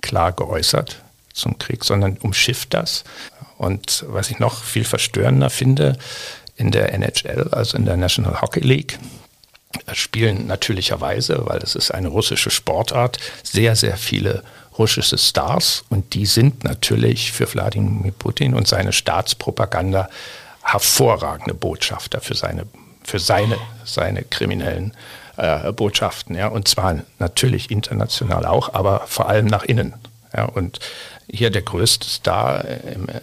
klar 0.00 0.32
geäußert 0.32 1.02
zum 1.38 1.58
Krieg, 1.58 1.84
sondern 1.84 2.16
umschifft 2.18 2.74
das. 2.74 3.04
Und 3.56 4.04
was 4.08 4.30
ich 4.30 4.38
noch 4.38 4.62
viel 4.62 4.84
verstörender 4.84 5.50
finde, 5.50 5.98
in 6.56 6.70
der 6.70 6.92
NHL, 6.92 7.48
also 7.52 7.76
in 7.76 7.84
der 7.84 7.96
National 7.96 8.40
Hockey 8.40 8.60
League, 8.60 8.98
spielen 9.92 10.46
natürlicherweise, 10.46 11.42
weil 11.46 11.58
es 11.58 11.74
ist 11.74 11.90
eine 11.90 12.08
russische 12.08 12.50
Sportart, 12.50 13.18
sehr, 13.42 13.76
sehr 13.76 13.96
viele 13.96 14.42
russische 14.78 15.18
Stars 15.18 15.84
und 15.88 16.14
die 16.14 16.26
sind 16.26 16.64
natürlich 16.64 17.32
für 17.32 17.52
Wladimir 17.52 18.12
Putin 18.12 18.54
und 18.54 18.68
seine 18.68 18.92
Staatspropaganda 18.92 20.08
hervorragende 20.62 21.54
Botschafter 21.54 22.20
für 22.20 22.34
seine, 22.34 22.66
für 23.02 23.18
seine, 23.18 23.56
seine 23.84 24.22
kriminellen 24.22 24.94
äh, 25.36 25.72
Botschaften. 25.72 26.36
Ja? 26.36 26.48
Und 26.48 26.68
zwar 26.68 27.00
natürlich 27.18 27.70
international 27.70 28.44
auch, 28.46 28.74
aber 28.74 29.06
vor 29.06 29.28
allem 29.28 29.46
nach 29.46 29.64
innen. 29.64 29.94
Ja? 30.36 30.44
Und 30.44 30.78
hier 31.30 31.50
der 31.50 31.62
größte 31.62 32.06
Star 32.06 32.64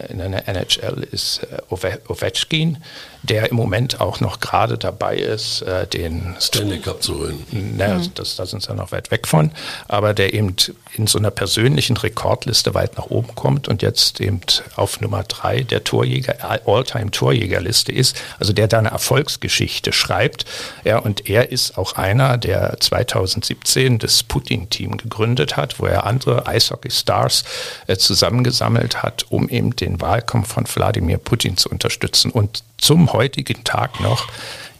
in 0.09 0.19
der 0.19 0.47
NHL 0.47 1.07
ist 1.11 1.41
äh, 1.43 1.61
Ovechkin, 1.69 2.77
der 3.25 3.49
im 3.49 3.55
Moment 3.55 4.01
auch 4.01 4.19
noch 4.19 4.39
gerade 4.39 4.77
dabei 4.77 5.17
ist, 5.17 5.61
äh, 5.63 5.87
den 5.87 6.35
Stanley 6.39 6.79
Cup 6.79 7.01
zu 7.01 7.19
holen. 7.19 7.45
Ne, 7.51 7.99
mhm. 7.99 8.11
das, 8.15 8.35
da 8.35 8.45
sind 8.45 8.63
sie 8.63 8.73
noch 8.73 8.91
weit 8.91 9.11
weg 9.11 9.27
von, 9.27 9.51
aber 9.87 10.13
der 10.13 10.33
eben 10.33 10.55
in 10.93 11.07
so 11.07 11.17
einer 11.17 11.31
persönlichen 11.31 11.97
Rekordliste 11.97 12.73
weit 12.73 12.97
nach 12.97 13.07
oben 13.07 13.35
kommt 13.35 13.67
und 13.67 13.81
jetzt 13.81 14.21
eben 14.21 14.41
auf 14.75 15.01
Nummer 15.01 15.23
drei 15.23 15.61
der 15.61 15.83
Torjäger, 15.83 16.35
All-Time-Torjägerliste 16.65 17.91
ist, 17.91 18.15
also 18.39 18.53
der 18.53 18.67
da 18.67 18.79
eine 18.79 18.89
Erfolgsgeschichte 18.89 19.91
schreibt. 19.91 20.45
Ja, 20.83 20.99
und 20.99 21.29
er 21.29 21.51
ist 21.51 21.77
auch 21.77 21.93
einer, 21.93 22.37
der 22.37 22.79
2017 22.79 23.99
das 23.99 24.23
Putin-Team 24.23 24.97
gegründet 24.97 25.57
hat, 25.57 25.79
wo 25.79 25.85
er 25.85 26.05
andere 26.05 26.47
Eishockey-Stars 26.47 27.43
äh, 27.87 27.97
zusammengesammelt 27.97 29.03
hat, 29.03 29.25
um 29.29 29.49
eben 29.49 29.75
den 29.75 29.99
Wahlkampf 30.01 30.53
von 30.53 30.65
Wladimir 30.67 31.17
Putin 31.17 31.57
zu 31.57 31.69
unterstützen. 31.69 32.31
Und 32.31 32.63
zum 32.77 33.13
heutigen 33.15 33.63
Tag 33.63 33.99
noch 33.99 34.27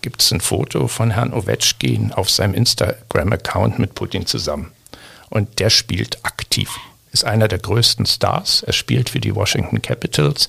gibt 0.02 0.22
es 0.22 0.32
ein 0.32 0.42
Foto 0.42 0.88
von 0.88 1.10
Herrn 1.10 1.34
Ovechkin 1.34 2.14
auf 2.14 2.30
seinem 2.30 2.54
Instagram-Account 2.54 3.80
mit 3.80 3.96
Putin 3.96 4.28
zusammen. 4.28 4.72
Und 5.30 5.60
der 5.60 5.72
spielt 5.72 6.24
aktiv, 6.24 6.70
ist 7.12 7.26
einer 7.26 7.48
der 7.48 7.58
größten 7.58 8.06
Stars. 8.06 8.62
Er 8.62 8.74
spielt 8.74 9.10
für 9.10 9.20
die 9.20 9.34
Washington 9.34 9.82
Capitals 9.82 10.48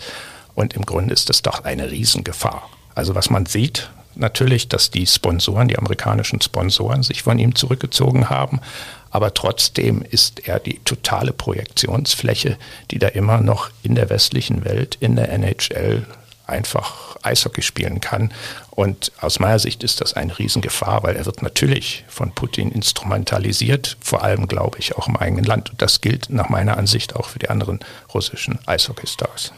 und 0.55 0.75
im 0.75 0.85
Grunde 0.85 1.15
ist 1.15 1.31
das 1.31 1.41
doch 1.41 1.65
eine 1.65 1.91
Riesengefahr. 1.91 2.69
Also 2.95 3.15
was 3.15 3.31
man 3.31 3.47
sieht, 3.47 3.89
natürlich, 4.15 4.69
dass 4.69 4.91
die 4.91 5.07
Sponsoren, 5.07 5.69
die 5.69 5.79
amerikanischen 5.79 6.41
Sponsoren, 6.41 7.03
sich 7.03 7.23
von 7.23 7.39
ihm 7.39 7.55
zurückgezogen 7.55 8.29
haben. 8.29 8.61
Aber 9.11 9.33
trotzdem 9.33 10.03
ist 10.03 10.47
er 10.49 10.59
die 10.59 10.81
totale 10.81 11.33
Projektionsfläche, 11.33 12.59
die 12.91 12.99
da 12.99 13.09
immer 13.09 13.41
noch 13.41 13.71
in 13.83 13.95
der 13.95 14.11
westlichen 14.11 14.65
Welt, 14.65 14.99
in 15.01 15.17
der 15.17 15.31
NHL 15.33 16.07
einfach 16.47 17.17
Eishockey 17.23 17.63
spielen 17.63 18.01
kann. 18.01 18.33
Und 18.71 19.13
aus 19.21 19.39
meiner 19.41 19.59
Sicht 19.59 19.83
ist 19.83 20.01
das 20.01 20.15
eine 20.15 20.39
Riesengefahr, 20.39 21.03
weil 21.03 21.17
er 21.17 21.27
wird 21.27 21.43
natürlich 21.43 22.05
von 22.09 22.33
Putin 22.33 22.71
instrumentalisiert, 22.71 23.97
vor 24.01 24.23
allem, 24.23 24.49
glaube 24.49 24.79
ich, 24.79 24.97
auch 24.97 25.09
im 25.09 25.17
eigenen 25.17 25.45
Land. 25.45 25.71
Und 25.71 25.83
das 25.83 26.01
gilt 26.01 26.31
nach 26.31 26.49
meiner 26.49 26.77
Ansicht 26.77 27.17
auch 27.17 27.27
für 27.29 27.39
die 27.39 27.49
anderen 27.49 27.81
russischen 28.13 28.59
Eishockey-Stars. 28.67 29.53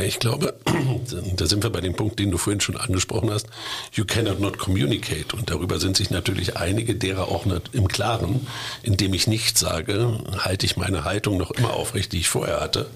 Ich 0.00 0.20
glaube, 0.20 0.54
da 1.36 1.46
sind 1.46 1.64
wir 1.64 1.70
bei 1.70 1.80
dem 1.80 1.94
Punkt, 1.94 2.20
den 2.20 2.30
du 2.30 2.38
vorhin 2.38 2.60
schon 2.60 2.76
angesprochen 2.76 3.30
hast. 3.32 3.46
You 3.92 4.04
cannot 4.04 4.38
not 4.38 4.56
communicate. 4.56 5.34
Und 5.34 5.50
darüber 5.50 5.80
sind 5.80 5.96
sich 5.96 6.10
natürlich 6.10 6.56
einige 6.56 6.94
derer 6.94 7.28
auch 7.28 7.46
im 7.72 7.88
Klaren. 7.88 8.46
Indem 8.82 9.12
ich 9.14 9.26
nicht 9.26 9.58
sage, 9.58 10.20
halte 10.38 10.66
ich 10.66 10.76
meine 10.76 11.04
Haltung 11.04 11.36
noch 11.36 11.50
immer 11.50 11.74
aufrecht, 11.74 12.12
die 12.12 12.20
ich 12.20 12.28
vorher 12.28 12.60
hatte. 12.60 12.88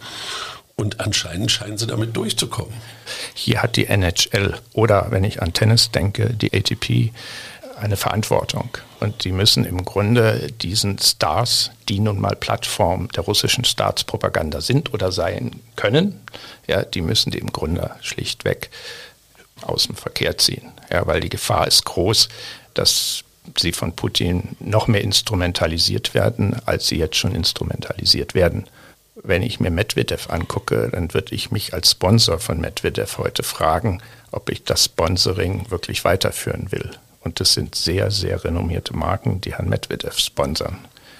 Und 0.77 1.01
anscheinend 1.01 1.51
scheinen 1.51 1.79
sie 1.79 1.87
damit 1.87 2.17
durchzukommen. 2.17 2.75
Hier 3.35 3.63
hat 3.63 3.77
die 3.77 3.87
NHL 3.87 4.59
oder, 4.73 5.07
wenn 5.11 5.25
ich 5.25 5.43
an 5.43 5.53
Tennis 5.53 5.91
denke, 5.91 6.33
die 6.33 6.53
ATP 6.53 7.13
eine 7.77 7.97
Verantwortung. 7.97 8.71
Und 9.01 9.25
die 9.25 9.33
müssen 9.33 9.65
im 9.65 9.85
Grunde 9.85 10.51
diesen 10.63 10.99
Stars, 10.99 11.73
die 11.89 11.99
nun 11.99 12.21
mal 12.21 12.37
Plattform 12.37 13.09
der 13.09 13.25
russischen 13.25 13.65
Staatspropaganda 13.65 14.61
sind 14.61 14.95
oder 14.95 15.11
sein 15.11 15.61
können, 15.77 16.21
ja, 16.67 16.85
die 16.85 17.01
müssen 17.03 17.31
die 17.31 17.39
im 17.39 17.53
Grunde 17.53 17.91
schlichtweg 18.01 18.71
aus 19.63 19.87
dem 19.87 19.97
Verkehr 19.97 20.39
ziehen. 20.39 20.71
Ja, 20.91 21.07
weil 21.07 21.21
die 21.21 21.29
Gefahr 21.29 21.67
ist 21.67 21.85
groß, 21.85 22.29
dass 22.75 23.25
sie 23.59 23.73
von 23.73 23.95
Putin 23.95 24.57
noch 24.61 24.87
mehr 24.87 25.03
instrumentalisiert 25.03 26.15
werden, 26.15 26.57
als 26.65 26.87
sie 26.87 26.97
jetzt 26.97 27.17
schon 27.17 27.35
instrumentalisiert 27.35 28.35
werden. 28.35 28.67
Wenn 29.25 29.43
ich 29.43 29.61
mir 29.61 29.71
Medvedev 29.71 30.31
angucke, 30.31 30.89
dann 30.91 31.15
würde 31.15 31.35
ich 31.35 31.51
mich 31.51 31.75
als 31.75 31.93
Sponsor 31.93 32.41
von 32.41 32.61
Medvedev 32.61 33.19
heute 33.19 33.43
fragen, 33.43 34.03
ob 34.33 34.51
ich 34.51 34.65
das 34.65 34.87
Sponsoring 34.87 35.71
wirklich 35.71 36.05
weiterführen 36.05 36.73
will. 36.73 36.91
Und 37.21 37.39
das 37.39 37.53
sind 37.53 37.77
sehr, 37.77 38.11
sehr 38.11 38.43
renommierte 38.43 38.97
Marken, 38.97 39.41
die 39.41 39.55
Herrn 39.55 39.69
Medvedev 39.69 40.19
sponsern. 40.19 40.79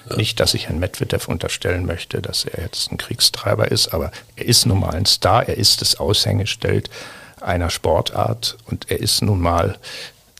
Ja. 0.09 0.17
Nicht, 0.17 0.41
dass 0.41 0.53
ich 0.53 0.67
Herrn 0.67 0.79
Medvedev 0.79 1.29
unterstellen 1.29 1.85
möchte, 1.85 2.21
dass 2.21 2.43
er 2.43 2.63
jetzt 2.63 2.91
ein 2.91 2.97
Kriegstreiber 2.97 3.71
ist, 3.71 3.93
aber 3.93 4.11
er 4.35 4.45
ist 4.45 4.65
nun 4.65 4.81
mal 4.81 4.93
ein 4.93 5.05
Star, 5.05 5.47
er 5.47 5.57
ist 5.57 5.79
das 5.79 5.95
Aushängeschild 5.95 6.89
einer 7.39 7.69
Sportart 7.69 8.57
und 8.65 8.91
er 8.91 8.99
ist 8.99 9.21
nun 9.21 9.39
mal 9.39 9.77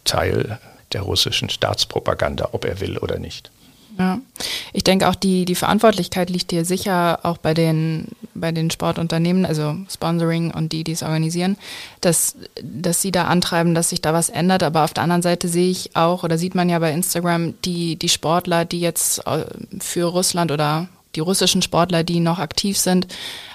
Teil 0.04 0.60
der 0.92 1.02
russischen 1.02 1.50
Staatspropaganda, 1.50 2.50
ob 2.52 2.66
er 2.66 2.82
will 2.82 2.98
oder 2.98 3.20
nicht. 3.20 3.52
Ja, 3.98 4.20
ich 4.72 4.84
denke 4.84 5.08
auch 5.08 5.16
die, 5.16 5.46
die 5.46 5.54
Verantwortlichkeit 5.54 6.32
liegt 6.32 6.52
hier 6.52 6.66
sicher 6.66 7.20
auch 7.24 7.38
bei 7.38 7.54
den, 7.54 8.08
bei 8.34 8.52
den 8.52 8.72
Sportunternehmen, 8.72 9.46
also 9.46 9.76
Sponsoring 9.88 10.52
und 10.52 10.72
die, 10.72 10.84
die 10.84 10.94
es 10.94 11.04
organisieren, 11.04 11.58
dass, 12.02 12.36
dass 12.62 13.02
sie 13.02 13.12
da 13.12 13.26
antreiben, 13.26 13.76
dass 13.76 13.90
sich 13.90 14.02
da 14.02 14.12
was 14.14 14.30
ändert. 14.30 14.64
Aber 14.64 14.84
auf 14.84 14.94
der 14.94 15.04
anderen 15.04 15.22
Seite 15.22 15.48
sehe 15.48 15.70
ich 15.70 15.96
auch, 15.96 16.24
oder 16.24 16.40
sieht 16.40 16.56
man 16.56 16.70
ja 16.70 16.80
bei 16.80 16.92
Instagram, 16.92 17.54
die, 17.62 17.96
die 17.96 18.10
Sportler, 18.10 18.66
die 18.66 18.80
jetzt 18.80 19.28
äh, 19.28 19.46
für 19.80 20.06
Russland 20.06 20.52
oder 20.52 20.88
die 21.16 21.20
russischen 21.20 21.62
Sportler, 21.62 22.04
die 22.04 22.20
noch 22.20 22.40
aktiv 22.40 22.80
sind, 22.80 23.08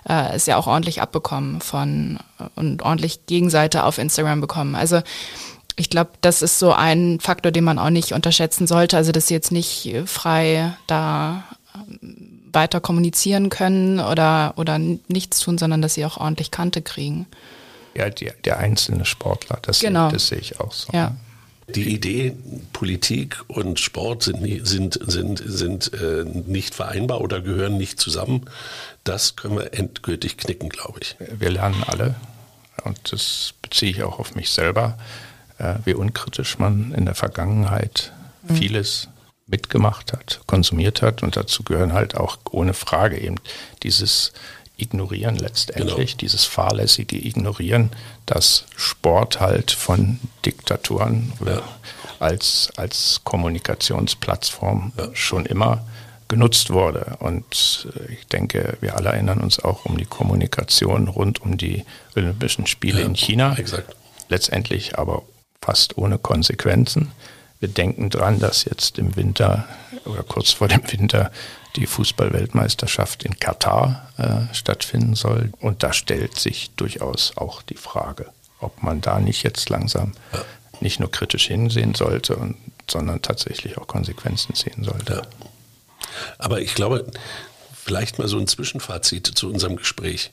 äh, 0.09 0.37
ist 0.37 0.47
ja 0.47 0.57
auch 0.57 0.69
ordentlich 0.69 1.03
abbekommen 1.03 1.61
von 1.61 2.21
und 2.55 2.83
ordentlich 2.83 3.27
Gegenseite 3.27 3.83
auf 3.83 3.99
Instagram 3.99 4.41
bekommen. 4.41 4.77
Also 4.77 5.03
ich 5.79 5.91
glaube, 5.91 6.11
das 6.21 6.43
ist 6.43 6.59
so 6.59 6.73
ein 6.73 7.21
Faktor, 7.21 7.53
den 7.53 7.65
man 7.65 7.79
auch 7.79 7.91
nicht 7.91 8.13
unterschätzen 8.13 8.67
sollte. 8.67 8.97
Also, 8.97 9.13
dass 9.13 9.29
sie 9.29 9.35
jetzt 9.35 9.53
nicht 9.53 9.95
frei 10.07 10.77
da 10.89 11.45
ähm, 11.75 12.43
weiter 12.53 12.81
kommunizieren 12.81 13.49
können 13.49 14.01
oder, 14.01 14.55
oder 14.57 14.79
nichts 14.79 15.39
tun, 15.39 15.57
sondern 15.57 15.81
dass 15.81 15.95
sie 15.95 16.05
auch 16.05 16.17
ordentlich 16.17 16.51
Kante 16.51 16.83
kriegen. 16.83 17.27
Ja, 17.95 18.11
die, 18.11 18.31
der 18.45 18.59
einzelne 18.59 19.05
Sportler, 19.05 19.59
das, 19.63 19.81
genau. 19.81 20.11
das 20.11 20.29
sehe 20.29 20.39
ich 20.39 20.61
auch 20.61 20.73
so. 20.73 20.93
Ja. 20.93 21.15
Die 21.75 21.95
Idee, 21.95 22.35
Politik 22.73 23.45
und 23.47 23.79
Sport 23.79 24.23
sind, 24.23 24.67
sind, 24.67 24.99
sind, 25.07 25.43
sind 25.45 25.93
äh, 25.93 26.25
nicht 26.25 26.75
vereinbar 26.75 27.21
oder 27.21 27.41
gehören 27.41 27.77
nicht 27.77 28.01
zusammen, 28.01 28.47
das 29.05 29.37
können 29.37 29.57
wir 29.57 29.75
endgültig 29.75 30.39
knicken, 30.39 30.71
glaube 30.71 31.01
ich. 31.03 31.17
Wir 31.19 31.51
lernen 31.51 31.85
alle, 31.87 32.15
und 32.85 33.13
das 33.13 33.53
beziehe 33.61 33.91
ich 33.91 34.03
auch 34.03 34.19
auf 34.19 34.35
mich 34.35 34.49
selber, 34.49 34.97
äh, 34.97 35.28
wie 35.85 35.95
unkritisch 35.95 36.59
man 36.59 36.93
in 36.93 37.05
der 37.05 37.15
Vergangenheit 37.15 38.13
mhm. 38.49 38.57
vieles 38.57 39.09
mitgemacht 39.47 40.13
hat, 40.13 40.41
konsumiert 40.47 41.03
hat. 41.03 41.23
Und 41.23 41.37
dazu 41.37 41.63
gehören 41.63 41.93
halt 41.93 42.17
auch 42.17 42.39
ohne 42.51 42.75
Frage 42.75 43.19
eben 43.19 43.37
dieses 43.83 44.33
Ignorieren 44.77 45.37
letztendlich, 45.37 46.13
genau. 46.13 46.21
dieses 46.21 46.45
fahrlässige 46.45 47.17
Ignorieren, 47.17 47.91
dass 48.27 48.67
Sport 48.77 49.41
halt 49.41 49.73
von 49.73 50.21
Diktaturen 50.47 51.33
ja. 51.45 51.63
als, 52.21 52.71
als 52.77 53.23
Kommunikationsplattform 53.25 54.93
ja. 54.97 55.09
schon 55.15 55.47
immer 55.47 55.85
genutzt 56.29 56.71
wurde. 56.71 57.17
Und 57.19 57.89
äh, 57.97 58.13
ich 58.13 58.27
denke, 58.29 58.77
wir 58.81 58.97
alle 58.97 59.09
erinnern 59.09 59.41
uns 59.41 59.59
auch 59.59 59.85
um 59.85 59.97
die 59.97 60.05
Kommunikation 60.05 61.09
rund 61.09 61.43
um 61.43 61.57
die 61.57 61.85
Olympischen 62.15 62.67
Spiele 62.67 63.01
ja, 63.01 63.07
in 63.07 63.17
China. 63.17 63.57
Exakt. 63.57 63.97
Letztendlich 64.29 64.99
aber 64.99 65.23
fast 65.61 65.99
ohne 65.99 66.19
Konsequenzen. 66.19 67.13
Wir 67.61 67.69
denken 67.69 68.11
dran, 68.11 68.39
dass 68.39 68.65
jetzt 68.65 68.99
im 68.99 69.17
Winter 69.17 69.69
oder 70.05 70.23
kurz 70.23 70.53
vor 70.53 70.69
dem 70.69 70.83
Winter 70.91 71.31
die 71.77 71.87
Fußballweltmeisterschaft 71.87 73.25
in 73.25 73.39
Katar 73.39 74.09
äh, 74.17 74.55
stattfinden 74.55 75.15
soll. 75.15 75.53
Und 75.61 75.83
da 75.83 75.93
stellt 75.93 76.39
sich 76.39 76.71
durchaus 76.77 77.37
auch 77.37 77.63
die 77.63 77.77
Frage, 77.77 78.27
ob 78.61 78.83
man 78.83 79.01
da 79.01 79.19
nicht 79.19 79.43
jetzt 79.43 79.69
langsam 79.71 80.13
nicht 80.81 81.01
nur 81.01 81.11
kritisch 81.11 81.49
hinsehen 81.49 81.95
sollte, 81.95 82.37
und, 82.37 82.57
sondern 82.89 83.23
tatsächlich 83.23 83.79
auch 83.79 83.87
Konsequenzen 83.87 84.55
ziehen 84.55 84.85
sollte. 84.85 85.15
Ja. 85.15 85.23
Aber 86.39 86.61
ich 86.61 86.75
glaube, 86.75 87.11
vielleicht 87.75 88.19
mal 88.19 88.29
so 88.29 88.39
ein 88.39 88.47
Zwischenfazit 88.47 89.27
zu 89.27 89.51
unserem 89.51 89.77
Gespräch. 89.77 90.31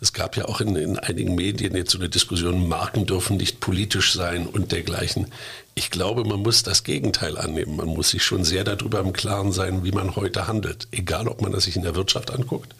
Es 0.00 0.12
gab 0.12 0.36
ja 0.36 0.46
auch 0.46 0.60
in, 0.60 0.76
in 0.76 0.98
einigen 0.98 1.34
Medien 1.34 1.76
jetzt 1.76 1.92
so 1.92 1.98
eine 1.98 2.08
Diskussion, 2.08 2.68
Marken 2.68 3.04
dürfen 3.06 3.36
nicht 3.36 3.60
politisch 3.60 4.14
sein 4.14 4.46
und 4.46 4.72
dergleichen. 4.72 5.26
Ich 5.74 5.90
glaube, 5.90 6.24
man 6.24 6.40
muss 6.40 6.62
das 6.62 6.84
Gegenteil 6.84 7.36
annehmen. 7.36 7.76
Man 7.76 7.88
muss 7.88 8.10
sich 8.10 8.24
schon 8.24 8.44
sehr 8.44 8.64
darüber 8.64 9.00
im 9.00 9.12
Klaren 9.12 9.52
sein, 9.52 9.84
wie 9.84 9.92
man 9.92 10.16
heute 10.16 10.46
handelt. 10.46 10.88
Egal, 10.90 11.28
ob 11.28 11.42
man 11.42 11.52
das 11.52 11.64
sich 11.64 11.76
in 11.76 11.82
der 11.82 11.94
Wirtschaft 11.94 12.30
anguckt 12.30 12.74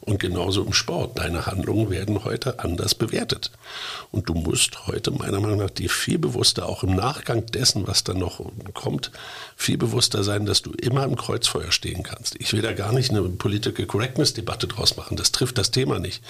und 0.00 0.18
genauso 0.18 0.62
im 0.62 0.72
Sport. 0.72 1.18
Deine 1.18 1.46
Handlungen 1.46 1.90
werden 1.90 2.24
heute 2.24 2.60
anders 2.60 2.94
bewertet. 2.94 3.50
Und 4.10 4.28
du 4.28 4.34
musst 4.34 4.86
heute 4.86 5.10
meiner 5.10 5.40
Meinung 5.40 5.58
nach 5.58 5.70
dir 5.70 5.90
viel 5.90 6.18
bewusster, 6.18 6.68
auch 6.68 6.82
im 6.82 6.94
Nachgang 6.94 7.46
dessen, 7.46 7.86
was 7.86 8.04
dann 8.04 8.18
noch 8.18 8.40
kommt, 8.74 9.10
viel 9.56 9.78
bewusster 9.78 10.24
sein, 10.24 10.46
dass 10.46 10.62
du 10.62 10.72
immer 10.72 11.04
im 11.04 11.16
Kreuzfeuer 11.16 11.72
stehen 11.72 12.02
kannst. 12.02 12.36
Ich 12.40 12.52
will 12.52 12.62
da 12.62 12.72
gar 12.72 12.92
nicht 12.92 13.10
eine 13.10 13.22
Political 13.22 13.86
Correctness 13.86 14.34
Debatte 14.34 14.66
draus 14.66 14.96
machen. 14.96 15.16
Das 15.16 15.32
trifft 15.32 15.58
das 15.58 15.70
Thema 15.70 15.98
nicht. 15.98 16.22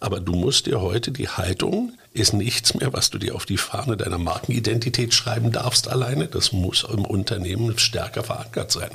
Aber 0.00 0.20
du 0.20 0.32
musst 0.32 0.66
dir 0.66 0.80
heute 0.80 1.12
die 1.12 1.28
Haltung 1.28 1.92
ist 2.14 2.34
nichts 2.34 2.74
mehr, 2.74 2.92
was 2.92 3.10
du 3.10 3.18
dir 3.18 3.34
auf 3.34 3.46
die 3.46 3.56
Fahne 3.56 3.96
deiner 3.96 4.18
Markenidentität 4.18 5.14
schreiben 5.14 5.50
darfst 5.50 5.88
alleine. 5.88 6.28
Das 6.28 6.52
muss 6.52 6.84
im 6.84 7.04
Unternehmen 7.04 7.78
stärker 7.78 8.22
verankert 8.22 8.70
sein. 8.70 8.90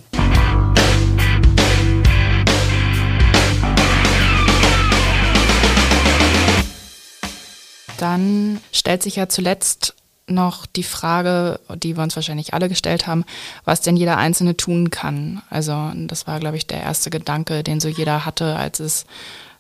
Dann 7.98 8.62
stellt 8.72 9.04
sich 9.04 9.16
ja 9.16 9.28
zuletzt 9.30 9.96
noch 10.30 10.66
die 10.66 10.84
Frage, 10.84 11.60
die 11.76 11.96
wir 11.96 12.04
uns 12.04 12.16
wahrscheinlich 12.16 12.54
alle 12.54 12.70
gestellt 12.70 13.08
haben, 13.08 13.24
was 13.64 13.82
denn 13.82 13.96
jeder 13.96 14.18
Einzelne 14.18 14.58
tun 14.58 14.92
kann. 14.92 15.42
Also 15.50 15.92
das 15.96 16.28
war, 16.28 16.40
glaube 16.40 16.58
ich, 16.58 16.68
der 16.68 16.82
erste 16.82 17.10
Gedanke, 17.10 17.64
den 17.64 17.80
so 17.80 17.88
jeder 17.88 18.26
hatte, 18.26 18.56
als 18.56 18.80
es 18.80 19.06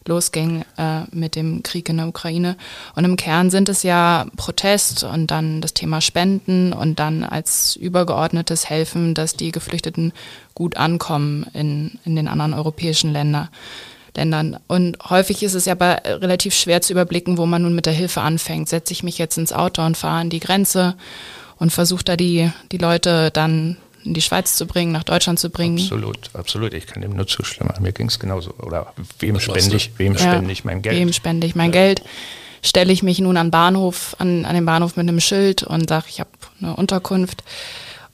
losging 0.08 0.64
äh, 0.78 1.02
mit 1.12 1.36
dem 1.36 1.64
Krieg 1.64 1.90
in 1.90 1.98
der 1.98 2.08
Ukraine. 2.08 2.58
Und 2.96 3.06
im 3.06 3.18
Kern 3.18 3.50
sind 3.50 3.70
es 3.70 3.84
ja 3.84 4.26
Protest 4.36 5.04
und 5.04 5.32
dann 5.32 5.62
das 5.62 5.74
Thema 5.74 6.02
Spenden 6.02 6.74
und 6.74 7.00
dann 7.00 7.24
als 7.24 7.76
übergeordnetes 7.76 8.70
Helfen, 8.70 9.14
dass 9.14 9.36
die 9.36 9.52
Geflüchteten 9.52 10.14
gut 10.56 10.78
ankommen 10.78 11.46
in, 11.54 12.00
in 12.06 12.16
den 12.16 12.28
anderen 12.28 12.54
europäischen 12.54 13.12
Ländern. 13.12 13.50
Ländern. 14.18 14.60
Und 14.68 14.98
häufig 15.10 15.42
ist 15.44 15.54
es 15.54 15.66
ja 15.66 15.74
aber 15.74 16.02
relativ 16.06 16.54
schwer 16.54 16.82
zu 16.82 16.92
überblicken, 16.92 17.38
wo 17.38 17.46
man 17.46 17.62
nun 17.62 17.74
mit 17.74 17.86
der 17.86 17.94
Hilfe 17.94 18.22
anfängt. 18.22 18.68
Setze 18.68 18.92
ich 18.92 19.04
mich 19.04 19.18
jetzt 19.18 19.38
ins 19.38 19.54
Auto 19.54 19.84
und 19.84 19.96
fahre 19.96 20.20
an 20.20 20.30
die 20.30 20.42
Grenze 20.42 20.96
und 21.58 21.72
versuche 21.72 22.04
da 22.04 22.18
die, 22.18 22.52
die 22.72 22.78
Leute 22.78 23.32
dann 23.32 23.78
in 24.04 24.14
die 24.14 24.22
Schweiz 24.22 24.56
zu 24.56 24.66
bringen, 24.68 24.92
nach 24.92 25.04
Deutschland 25.04 25.40
zu 25.40 25.50
bringen. 25.50 25.80
Absolut, 25.80 26.30
absolut. 26.34 26.74
Ich 26.74 26.88
kann 26.88 27.02
dem 27.02 27.16
nur 27.16 27.28
zustimmen. 27.28 27.74
Mir 27.80 27.94
ging 27.94 28.08
es 28.08 28.20
genauso. 28.20 28.54
Oder 28.60 28.94
wem 29.20 29.40
spende 29.40 29.76
ich, 29.76 29.92
wem 29.98 30.14
ja, 30.14 30.20
spende 30.20 30.52
ich 30.52 30.66
mein 30.66 30.82
Geld? 30.82 30.98
Wem 30.98 31.14
spende 31.14 31.48
ich 31.48 31.56
mein 31.56 31.72
ja. 31.72 31.80
Geld? 31.80 32.02
stelle 32.62 32.92
ich 32.92 33.04
mich 33.04 33.20
nun 33.20 33.38
an 33.38 33.52
Bahnhof, 33.52 34.16
an, 34.20 34.46
an 34.46 34.56
den 34.56 34.66
Bahnhof 34.66 34.98
mit 34.98 35.08
einem 35.08 35.20
Schild 35.20 35.64
und 35.64 35.90
sage, 35.90 36.06
ich 36.10 36.20
habe 36.20 36.30
eine 36.62 36.76
Unterkunft. 36.76 37.44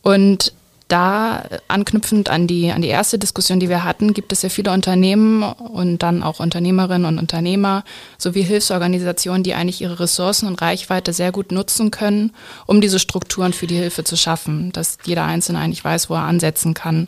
Und 0.01 0.53
da 0.87 1.43
anknüpfend 1.67 2.29
an 2.29 2.47
die, 2.47 2.71
an 2.71 2.81
die 2.81 2.89
erste 2.89 3.17
Diskussion, 3.17 3.59
die 3.59 3.69
wir 3.69 3.83
hatten, 3.83 4.13
gibt 4.13 4.31
es 4.31 4.41
ja 4.41 4.49
viele 4.49 4.71
Unternehmen 4.71 5.43
und 5.43 5.99
dann 5.99 6.23
auch 6.23 6.39
Unternehmerinnen 6.39 7.05
und 7.05 7.19
Unternehmer 7.19 7.83
sowie 8.17 8.43
Hilfsorganisationen, 8.43 9.43
die 9.43 9.53
eigentlich 9.53 9.81
ihre 9.81 9.99
Ressourcen 9.99 10.47
und 10.47 10.61
Reichweite 10.61 11.13
sehr 11.13 11.31
gut 11.31 11.51
nutzen 11.51 11.89
können, 11.89 12.31
um 12.67 12.81
diese 12.81 12.99
Strukturen 12.99 13.53
für 13.53 13.67
die 13.67 13.77
Hilfe 13.77 14.03
zu 14.03 14.17
schaffen, 14.17 14.71
dass 14.71 14.97
jeder 15.05 15.23
Einzelne 15.25 15.59
eigentlich 15.59 15.83
weiß, 15.83 16.09
wo 16.09 16.15
er 16.15 16.23
ansetzen 16.23 16.73
kann. 16.73 17.07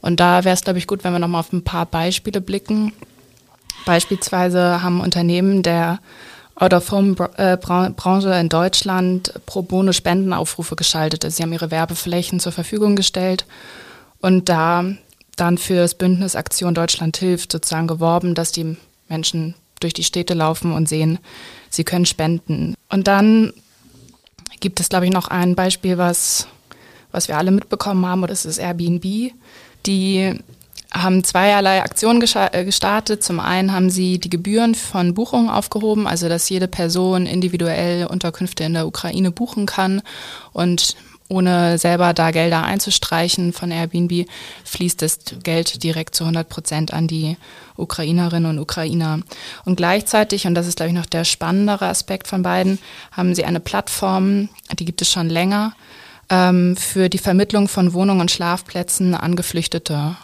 Und 0.00 0.20
da 0.20 0.44
wäre 0.44 0.54
es, 0.54 0.62
glaube 0.62 0.78
ich, 0.78 0.86
gut, 0.86 1.04
wenn 1.04 1.12
wir 1.12 1.18
nochmal 1.18 1.40
auf 1.40 1.52
ein 1.52 1.64
paar 1.64 1.86
Beispiele 1.86 2.40
blicken. 2.40 2.92
Beispielsweise 3.84 4.82
haben 4.82 5.00
Unternehmen 5.00 5.62
der 5.62 5.98
Out-of-Home-Branche 6.58 8.34
in 8.34 8.48
Deutschland 8.48 9.32
pro 9.46 9.62
bono 9.62 9.92
Spendenaufrufe 9.92 10.74
geschaltet. 10.76 11.24
Also 11.24 11.36
sie 11.36 11.42
haben 11.42 11.52
ihre 11.52 11.70
Werbeflächen 11.70 12.40
zur 12.40 12.52
Verfügung 12.52 12.96
gestellt 12.96 13.46
und 14.20 14.48
da 14.48 14.84
dann 15.36 15.56
für 15.56 15.76
das 15.76 15.94
Bündnis 15.94 16.34
Aktion 16.34 16.74
Deutschland 16.74 17.16
hilft 17.16 17.52
sozusagen 17.52 17.86
geworben, 17.86 18.34
dass 18.34 18.50
die 18.50 18.76
Menschen 19.08 19.54
durch 19.80 19.92
die 19.92 20.02
Städte 20.02 20.34
laufen 20.34 20.72
und 20.72 20.88
sehen, 20.88 21.20
sie 21.70 21.84
können 21.84 22.06
spenden. 22.06 22.74
Und 22.88 23.06
dann 23.06 23.52
gibt 24.58 24.80
es, 24.80 24.88
glaube 24.88 25.06
ich, 25.06 25.12
noch 25.12 25.28
ein 25.28 25.54
Beispiel, 25.54 25.98
was, 25.98 26.48
was 27.12 27.28
wir 27.28 27.38
alle 27.38 27.52
mitbekommen 27.52 28.04
haben, 28.04 28.22
und 28.22 28.30
das 28.30 28.44
ist 28.44 28.58
Airbnb, 28.58 29.32
die 29.86 30.34
haben 31.02 31.24
zweierlei 31.24 31.82
Aktionen 31.82 32.22
äh, 32.22 32.64
gestartet. 32.64 33.22
Zum 33.22 33.40
einen 33.40 33.72
haben 33.72 33.90
sie 33.90 34.18
die 34.18 34.30
Gebühren 34.30 34.74
von 34.74 35.14
Buchungen 35.14 35.48
aufgehoben, 35.48 36.06
also 36.06 36.28
dass 36.28 36.48
jede 36.48 36.68
Person 36.68 37.26
individuell 37.26 38.06
Unterkünfte 38.06 38.64
in 38.64 38.74
der 38.74 38.86
Ukraine 38.86 39.30
buchen 39.30 39.66
kann 39.66 40.02
und 40.52 40.96
ohne 41.28 41.76
selber 41.76 42.14
da 42.14 42.30
Gelder 42.30 42.64
einzustreichen 42.64 43.52
von 43.52 43.70
Airbnb, 43.70 44.26
fließt 44.64 45.02
das 45.02 45.18
Geld 45.42 45.82
direkt 45.82 46.14
zu 46.14 46.24
100 46.24 46.48
Prozent 46.48 46.94
an 46.94 47.06
die 47.06 47.36
Ukrainerinnen 47.76 48.50
und 48.50 48.58
Ukrainer. 48.58 49.20
Und 49.64 49.76
gleichzeitig, 49.76 50.46
und 50.46 50.54
das 50.54 50.66
ist, 50.66 50.76
glaube 50.76 50.90
ich, 50.90 50.96
noch 50.96 51.06
der 51.06 51.24
spannendere 51.24 51.86
Aspekt 51.86 52.28
von 52.28 52.42
beiden, 52.42 52.78
haben 53.12 53.34
sie 53.34 53.44
eine 53.44 53.60
Plattform, 53.60 54.48
die 54.78 54.86
gibt 54.86 55.02
es 55.02 55.12
schon 55.12 55.28
länger, 55.28 55.74
ähm, 56.30 56.76
für 56.76 57.08
die 57.10 57.18
Vermittlung 57.18 57.68
von 57.68 57.92
Wohnungen 57.92 58.22
und 58.22 58.30
Schlafplätzen 58.30 59.14
an 59.14 59.36
Geflüchtete 59.36 60.16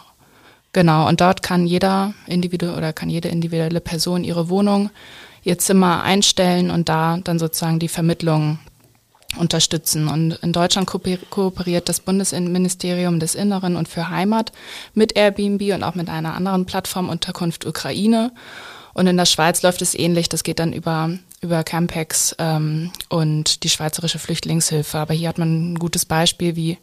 Genau, 0.75 1.07
und 1.07 1.21
dort 1.21 1.41
kann 1.41 1.65
jeder 1.65 2.13
Individu 2.27 2.73
oder 2.75 2.91
kann 2.91 3.09
jede 3.09 3.29
individuelle 3.29 3.79
Person 3.79 4.25
ihre 4.25 4.49
Wohnung, 4.49 4.89
ihr 5.41 5.57
Zimmer 5.57 6.03
einstellen 6.03 6.69
und 6.69 6.89
da 6.89 7.17
dann 7.23 7.39
sozusagen 7.39 7.79
die 7.79 7.87
Vermittlung 7.87 8.59
unterstützen. 9.37 10.09
Und 10.09 10.33
in 10.43 10.51
Deutschland 10.51 10.85
kooperiert 10.85 11.87
das 11.87 12.01
Bundesministerium 12.01 13.21
des 13.21 13.35
Inneren 13.35 13.77
und 13.77 13.87
für 13.87 14.09
Heimat 14.09 14.51
mit 14.93 15.15
Airbnb 15.15 15.61
und 15.73 15.83
auch 15.83 15.95
mit 15.95 16.09
einer 16.09 16.33
anderen 16.33 16.65
Plattform 16.65 17.07
Unterkunft 17.07 17.65
Ukraine. 17.65 18.33
Und 18.93 19.07
in 19.07 19.15
der 19.15 19.25
Schweiz 19.25 19.61
läuft 19.61 19.81
es 19.81 19.95
ähnlich. 19.95 20.27
Das 20.27 20.43
geht 20.43 20.59
dann 20.59 20.73
über, 20.73 21.09
über 21.39 21.63
Campex 21.63 22.35
ähm, 22.37 22.91
und 23.07 23.63
die 23.63 23.69
Schweizerische 23.69 24.19
Flüchtlingshilfe. 24.19 24.97
Aber 24.97 25.13
hier 25.13 25.29
hat 25.29 25.37
man 25.37 25.71
ein 25.71 25.79
gutes 25.79 26.03
Beispiel, 26.03 26.57
wie 26.57 26.77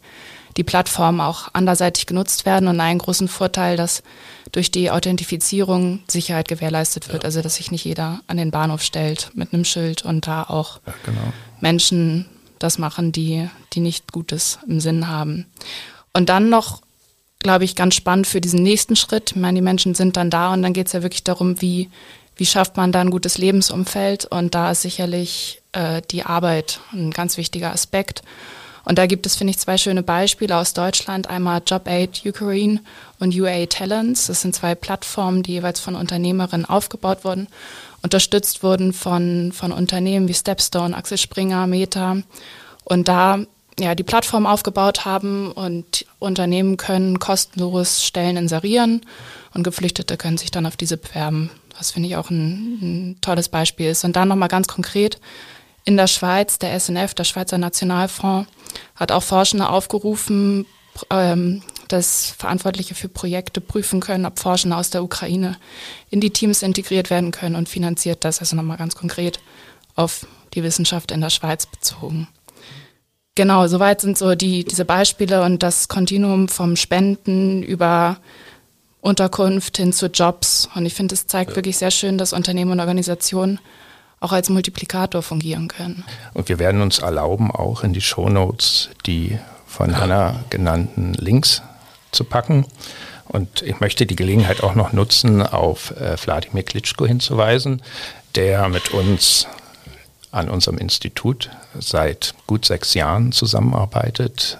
die 0.57 0.63
Plattformen 0.63 1.21
auch 1.21 1.49
anderseitig 1.53 2.05
genutzt 2.05 2.45
werden 2.45 2.67
und 2.67 2.79
einen 2.79 2.99
großen 2.99 3.27
Vorteil, 3.27 3.77
dass 3.77 4.03
durch 4.51 4.71
die 4.71 4.91
Authentifizierung 4.91 6.03
Sicherheit 6.07 6.47
gewährleistet 6.47 7.09
wird. 7.09 7.23
Ja. 7.23 7.27
Also 7.27 7.41
dass 7.41 7.55
sich 7.55 7.71
nicht 7.71 7.85
jeder 7.85 8.21
an 8.27 8.37
den 8.37 8.51
Bahnhof 8.51 8.81
stellt 8.81 9.31
mit 9.33 9.53
einem 9.53 9.65
Schild 9.65 10.03
und 10.03 10.27
da 10.27 10.43
auch 10.43 10.79
ja, 10.85 10.93
genau. 11.05 11.33
Menschen 11.59 12.27
das 12.59 12.77
machen, 12.77 13.11
die, 13.11 13.49
die 13.73 13.79
nicht 13.79 14.11
Gutes 14.11 14.59
im 14.67 14.79
Sinn 14.79 15.07
haben. 15.07 15.47
Und 16.13 16.29
dann 16.29 16.49
noch, 16.49 16.81
glaube 17.39 17.65
ich, 17.65 17.75
ganz 17.75 17.95
spannend 17.95 18.27
für 18.27 18.41
diesen 18.41 18.63
nächsten 18.63 18.95
Schritt. 18.95 19.31
Ich 19.31 19.35
meine, 19.35 19.57
die 19.57 19.63
Menschen 19.63 19.95
sind 19.95 20.15
dann 20.15 20.29
da 20.29 20.53
und 20.53 20.61
dann 20.61 20.73
geht 20.73 20.87
es 20.87 20.93
ja 20.93 21.01
wirklich 21.01 21.23
darum, 21.23 21.61
wie, 21.61 21.89
wie 22.35 22.45
schafft 22.45 22.77
man 22.77 22.91
da 22.91 23.01
ein 23.01 23.09
gutes 23.09 23.37
Lebensumfeld. 23.37 24.25
Und 24.25 24.55
da 24.55 24.71
ist 24.71 24.83
sicherlich 24.83 25.61
äh, 25.73 26.01
die 26.09 26.23
Arbeit 26.23 26.79
ein 26.93 27.11
ganz 27.11 27.37
wichtiger 27.37 27.73
Aspekt. 27.73 28.21
Und 28.85 28.97
da 28.97 29.05
gibt 29.05 29.25
es, 29.25 29.35
finde 29.35 29.51
ich, 29.51 29.59
zwei 29.59 29.77
schöne 29.77 30.03
Beispiele 30.03 30.57
aus 30.57 30.73
Deutschland. 30.73 31.29
Einmal 31.29 31.61
JobAid 31.65 32.21
Ukraine 32.25 32.81
und 33.19 33.33
UA 33.33 33.65
Talents. 33.67 34.27
Das 34.27 34.41
sind 34.41 34.55
zwei 34.55 34.75
Plattformen, 34.75 35.43
die 35.43 35.53
jeweils 35.53 35.79
von 35.79 35.95
Unternehmerinnen 35.95 36.65
aufgebaut 36.65 37.23
wurden, 37.23 37.47
unterstützt 38.01 38.63
wurden 38.63 38.91
von, 38.91 39.51
von 39.53 39.71
Unternehmen 39.71 40.27
wie 40.27 40.33
Stepstone, 40.33 40.95
Axel 40.95 41.17
Springer, 41.17 41.67
Meta. 41.67 42.17
Und 42.83 43.07
da 43.07 43.39
ja, 43.79 43.95
die 43.95 44.03
Plattform 44.03 44.45
aufgebaut 44.45 45.05
haben 45.05 45.51
und 45.51 46.05
Unternehmen 46.19 46.77
können 46.77 47.19
kostenlos 47.19 48.03
Stellen 48.03 48.37
inserieren 48.37 49.01
und 49.53 49.63
Geflüchtete 49.63 50.17
können 50.17 50.37
sich 50.37 50.51
dann 50.51 50.65
auf 50.65 50.77
diese 50.77 50.97
bewerben. 50.97 51.49
Was 51.77 51.91
finde 51.91 52.09
ich 52.09 52.15
auch 52.15 52.29
ein, 52.29 52.79
ein 52.81 53.17
tolles 53.21 53.49
Beispiel 53.49 53.89
ist. 53.89 54.03
Und 54.03 54.15
dann 54.15 54.27
nochmal 54.27 54.49
ganz 54.49 54.67
konkret 54.67 55.19
in 55.85 55.97
der 55.97 56.07
Schweiz, 56.07 56.59
der 56.59 56.79
SNF, 56.79 57.13
der 57.13 57.23
Schweizer 57.23 57.57
Nationalfonds, 57.57 58.47
hat 58.95 59.11
auch 59.11 59.23
Forschende 59.23 59.69
aufgerufen, 59.69 60.65
ähm, 61.09 61.61
dass 61.87 62.31
Verantwortliche 62.37 62.95
für 62.95 63.09
Projekte 63.09 63.61
prüfen 63.61 63.99
können, 63.99 64.25
ob 64.25 64.39
Forschende 64.39 64.77
aus 64.77 64.89
der 64.89 65.03
Ukraine 65.03 65.57
in 66.09 66.21
die 66.21 66.31
Teams 66.31 66.61
integriert 66.61 67.09
werden 67.09 67.31
können 67.31 67.55
und 67.55 67.69
finanziert 67.69 68.23
das, 68.23 68.39
also 68.39 68.55
nochmal 68.55 68.77
ganz 68.77 68.95
konkret 68.95 69.39
auf 69.95 70.25
die 70.53 70.63
Wissenschaft 70.63 71.11
in 71.11 71.21
der 71.21 71.29
Schweiz 71.29 71.65
bezogen. 71.65 72.27
Genau, 73.35 73.67
soweit 73.67 74.01
sind 74.01 74.17
so 74.17 74.35
die, 74.35 74.63
diese 74.63 74.85
Beispiele 74.85 75.41
und 75.43 75.63
das 75.63 75.87
Kontinuum 75.87 76.49
vom 76.49 76.75
Spenden 76.75 77.63
über 77.63 78.17
Unterkunft 79.01 79.77
hin 79.77 79.91
zu 79.91 80.07
Jobs. 80.07 80.69
Und 80.75 80.85
ich 80.85 80.93
finde, 80.93 81.15
es 81.15 81.25
zeigt 81.25 81.51
ja. 81.51 81.55
wirklich 81.55 81.77
sehr 81.77 81.91
schön, 81.91 82.17
dass 82.17 82.31
Unternehmen 82.31 82.71
und 82.71 82.79
Organisationen 82.79 83.59
auch 84.23 84.31
als 84.31 84.49
Multiplikator 84.49 85.21
fungieren 85.21 85.67
können. 85.67 86.05
Und 86.33 86.47
wir 86.47 86.57
werden 86.57 86.81
uns 86.81 86.99
erlauben, 86.99 87.51
auch 87.51 87.83
in 87.83 87.93
die 87.93 88.01
Shownotes 88.01 88.89
die 89.05 89.37
von 89.67 89.97
Hanna 89.99 90.39
genannten 90.49 91.13
Links 91.15 91.61
zu 92.11 92.23
packen. 92.23 92.65
Und 93.25 93.61
ich 93.63 93.79
möchte 93.79 94.05
die 94.05 94.15
Gelegenheit 94.15 94.63
auch 94.63 94.75
noch 94.75 94.93
nutzen, 94.93 95.41
auf 95.41 95.91
äh, 95.91 96.15
Wladimir 96.23 96.63
Klitschko 96.63 97.05
hinzuweisen, 97.05 97.81
der 98.35 98.69
mit 98.69 98.91
uns 98.91 99.47
an 100.31 100.49
unserem 100.49 100.77
Institut 100.77 101.49
seit 101.79 102.33
gut 102.47 102.65
sechs 102.65 102.93
Jahren 102.93 103.31
zusammenarbeitet. 103.31 104.57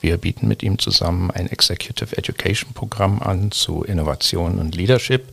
Wir 0.00 0.16
bieten 0.16 0.48
mit 0.48 0.62
ihm 0.62 0.78
zusammen 0.78 1.30
ein 1.30 1.48
Executive 1.50 2.16
Education 2.16 2.72
Programm 2.74 3.22
an 3.22 3.50
zu 3.50 3.82
Innovation 3.82 4.58
und 4.58 4.74
Leadership 4.74 5.32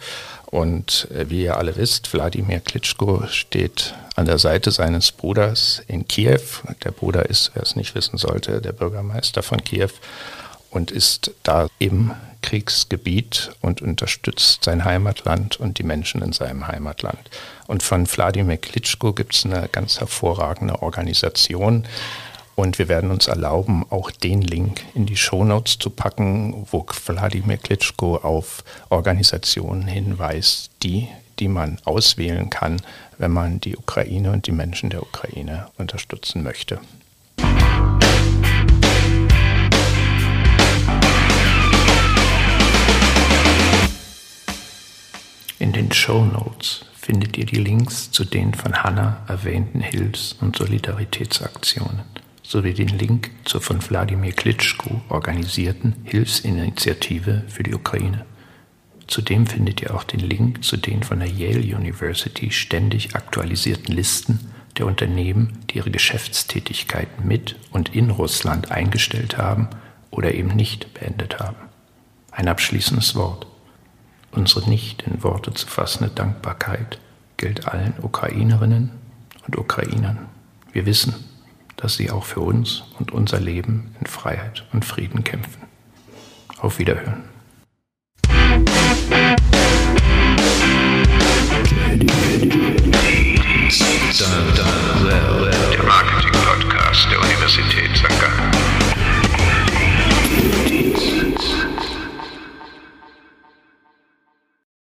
und 0.49 1.07
äh, 1.11 1.29
wie 1.29 1.43
ihr 1.43 1.57
alle 1.57 1.75
wisst, 1.75 2.13
Wladimir 2.13 2.59
Klitschko 2.59 3.27
steht 3.27 3.93
an 4.15 4.25
der 4.25 4.37
Seite 4.39 4.71
seines 4.71 5.11
Bruders 5.11 5.81
in 5.87 6.07
Kiew. 6.07 6.41
Der 6.83 6.91
Bruder 6.91 7.29
ist, 7.29 7.51
wer 7.53 7.63
es 7.63 7.75
nicht 7.75 7.95
wissen 7.95 8.17
sollte, 8.17 8.61
der 8.61 8.71
Bürgermeister 8.71 9.43
von 9.43 9.63
Kiew 9.63 9.89
und 10.71 10.91
ist 10.91 11.31
da 11.43 11.67
im 11.79 12.13
Kriegsgebiet 12.41 13.51
und 13.61 13.81
unterstützt 13.81 14.63
sein 14.63 14.85
Heimatland 14.85 15.59
und 15.59 15.79
die 15.79 15.83
Menschen 15.83 16.21
in 16.21 16.31
seinem 16.31 16.67
Heimatland. 16.67 17.29
Und 17.67 17.83
von 17.83 18.07
Wladimir 18.07 18.57
Klitschko 18.57 19.11
gibt 19.11 19.35
es 19.35 19.45
eine 19.45 19.67
ganz 19.69 19.99
hervorragende 19.99 20.81
Organisation, 20.81 21.85
und 22.57 22.79
wir 22.79 22.87
werden 22.87 23.11
uns 23.11 23.27
erlauben, 23.27 23.85
auch 23.91 24.09
den 24.09 24.41
Link 24.41 24.81
in 24.95 25.05
die 25.05 25.15
Shownotes 25.15 25.77
zu 25.77 25.91
packen, 25.91 26.65
wo 26.71 26.83
Wladimir 27.05 27.57
Klitschko 27.57 28.15
auf 28.17 28.63
Organisationen 28.89 29.83
hinweist, 29.83 30.71
die, 30.81 31.07
die 31.37 31.49
man 31.49 31.77
auswählen 31.85 32.49
kann, 32.49 32.81
wenn 33.19 33.31
man 33.31 33.61
die 33.61 33.77
Ukraine 33.77 34.31
und 34.31 34.47
die 34.47 34.51
Menschen 34.51 34.89
der 34.89 35.03
Ukraine 35.03 35.67
unterstützen 35.77 36.41
möchte. 36.41 36.79
In 45.59 45.73
den 45.73 45.91
Show 45.91 46.25
Notes 46.25 46.85
findet 46.99 47.37
ihr 47.37 47.45
die 47.45 47.57
Links 47.57 48.09
zu 48.09 48.25
den 48.25 48.55
von 48.55 48.81
Hanna 48.83 49.23
erwähnten 49.27 49.81
Hilfs- 49.81 50.35
und 50.41 50.55
Solidaritätsaktionen 50.57 52.01
sowie 52.47 52.73
den 52.73 52.87
Link 52.87 53.31
zur 53.43 53.59
von 53.59 53.81
Wladimir 53.81 54.31
Klitschko 54.31 55.01
organisierten 55.09 55.97
Hilfsinitiative 56.05 57.43
für 57.49 57.63
die 57.63 57.75
Ukraine. 57.75 58.25
Zudem 59.05 59.47
findet 59.47 59.81
ihr 59.81 59.93
auch 59.93 60.05
den 60.05 60.21
Link 60.21 60.63
zu 60.63 60.77
den 60.77 61.03
von 61.03 61.19
der 61.19 61.27
Yale 61.27 61.75
University 61.75 62.49
ständig 62.51 63.17
aktualisierten 63.17 63.93
Listen 63.93 64.39
der 64.77 64.85
Unternehmen, 64.85 65.57
die 65.69 65.77
ihre 65.77 65.91
Geschäftstätigkeit 65.91 67.25
mit 67.25 67.57
und 67.71 67.93
in 67.93 68.11
Russland 68.11 68.71
eingestellt 68.71 69.37
haben 69.37 69.67
oder 70.09 70.33
eben 70.33 70.55
nicht 70.55 70.93
beendet 70.93 71.39
haben. 71.39 71.57
Ein 72.31 72.47
abschließendes 72.47 73.15
Wort. 73.15 73.45
Unsere 74.31 74.69
nicht 74.69 75.01
in 75.01 75.21
Worte 75.21 75.53
zu 75.53 75.67
fassende 75.67 76.13
Dankbarkeit 76.13 76.97
gilt 77.35 77.67
allen 77.67 77.93
Ukrainerinnen 78.01 78.91
und 79.45 79.57
Ukrainern. 79.57 80.27
Wir 80.71 80.85
wissen, 80.85 81.13
dass 81.77 81.95
sie 81.95 82.11
auch 82.11 82.25
für 82.25 82.41
uns 82.41 82.83
und 82.99 83.11
unser 83.11 83.39
Leben 83.39 83.95
in 84.01 84.07
Freiheit 84.07 84.65
und 84.73 84.83
Frieden 84.83 85.23
kämpfen. 85.23 85.61
Auf 86.59 86.79
Wiederhören. 86.79 87.23
Der 95.71 95.83
Marketing-Podcast 95.83 97.07
der 97.11 97.19
Universität 97.19 97.95
St. 97.95 98.19
Gallen. 98.19 98.86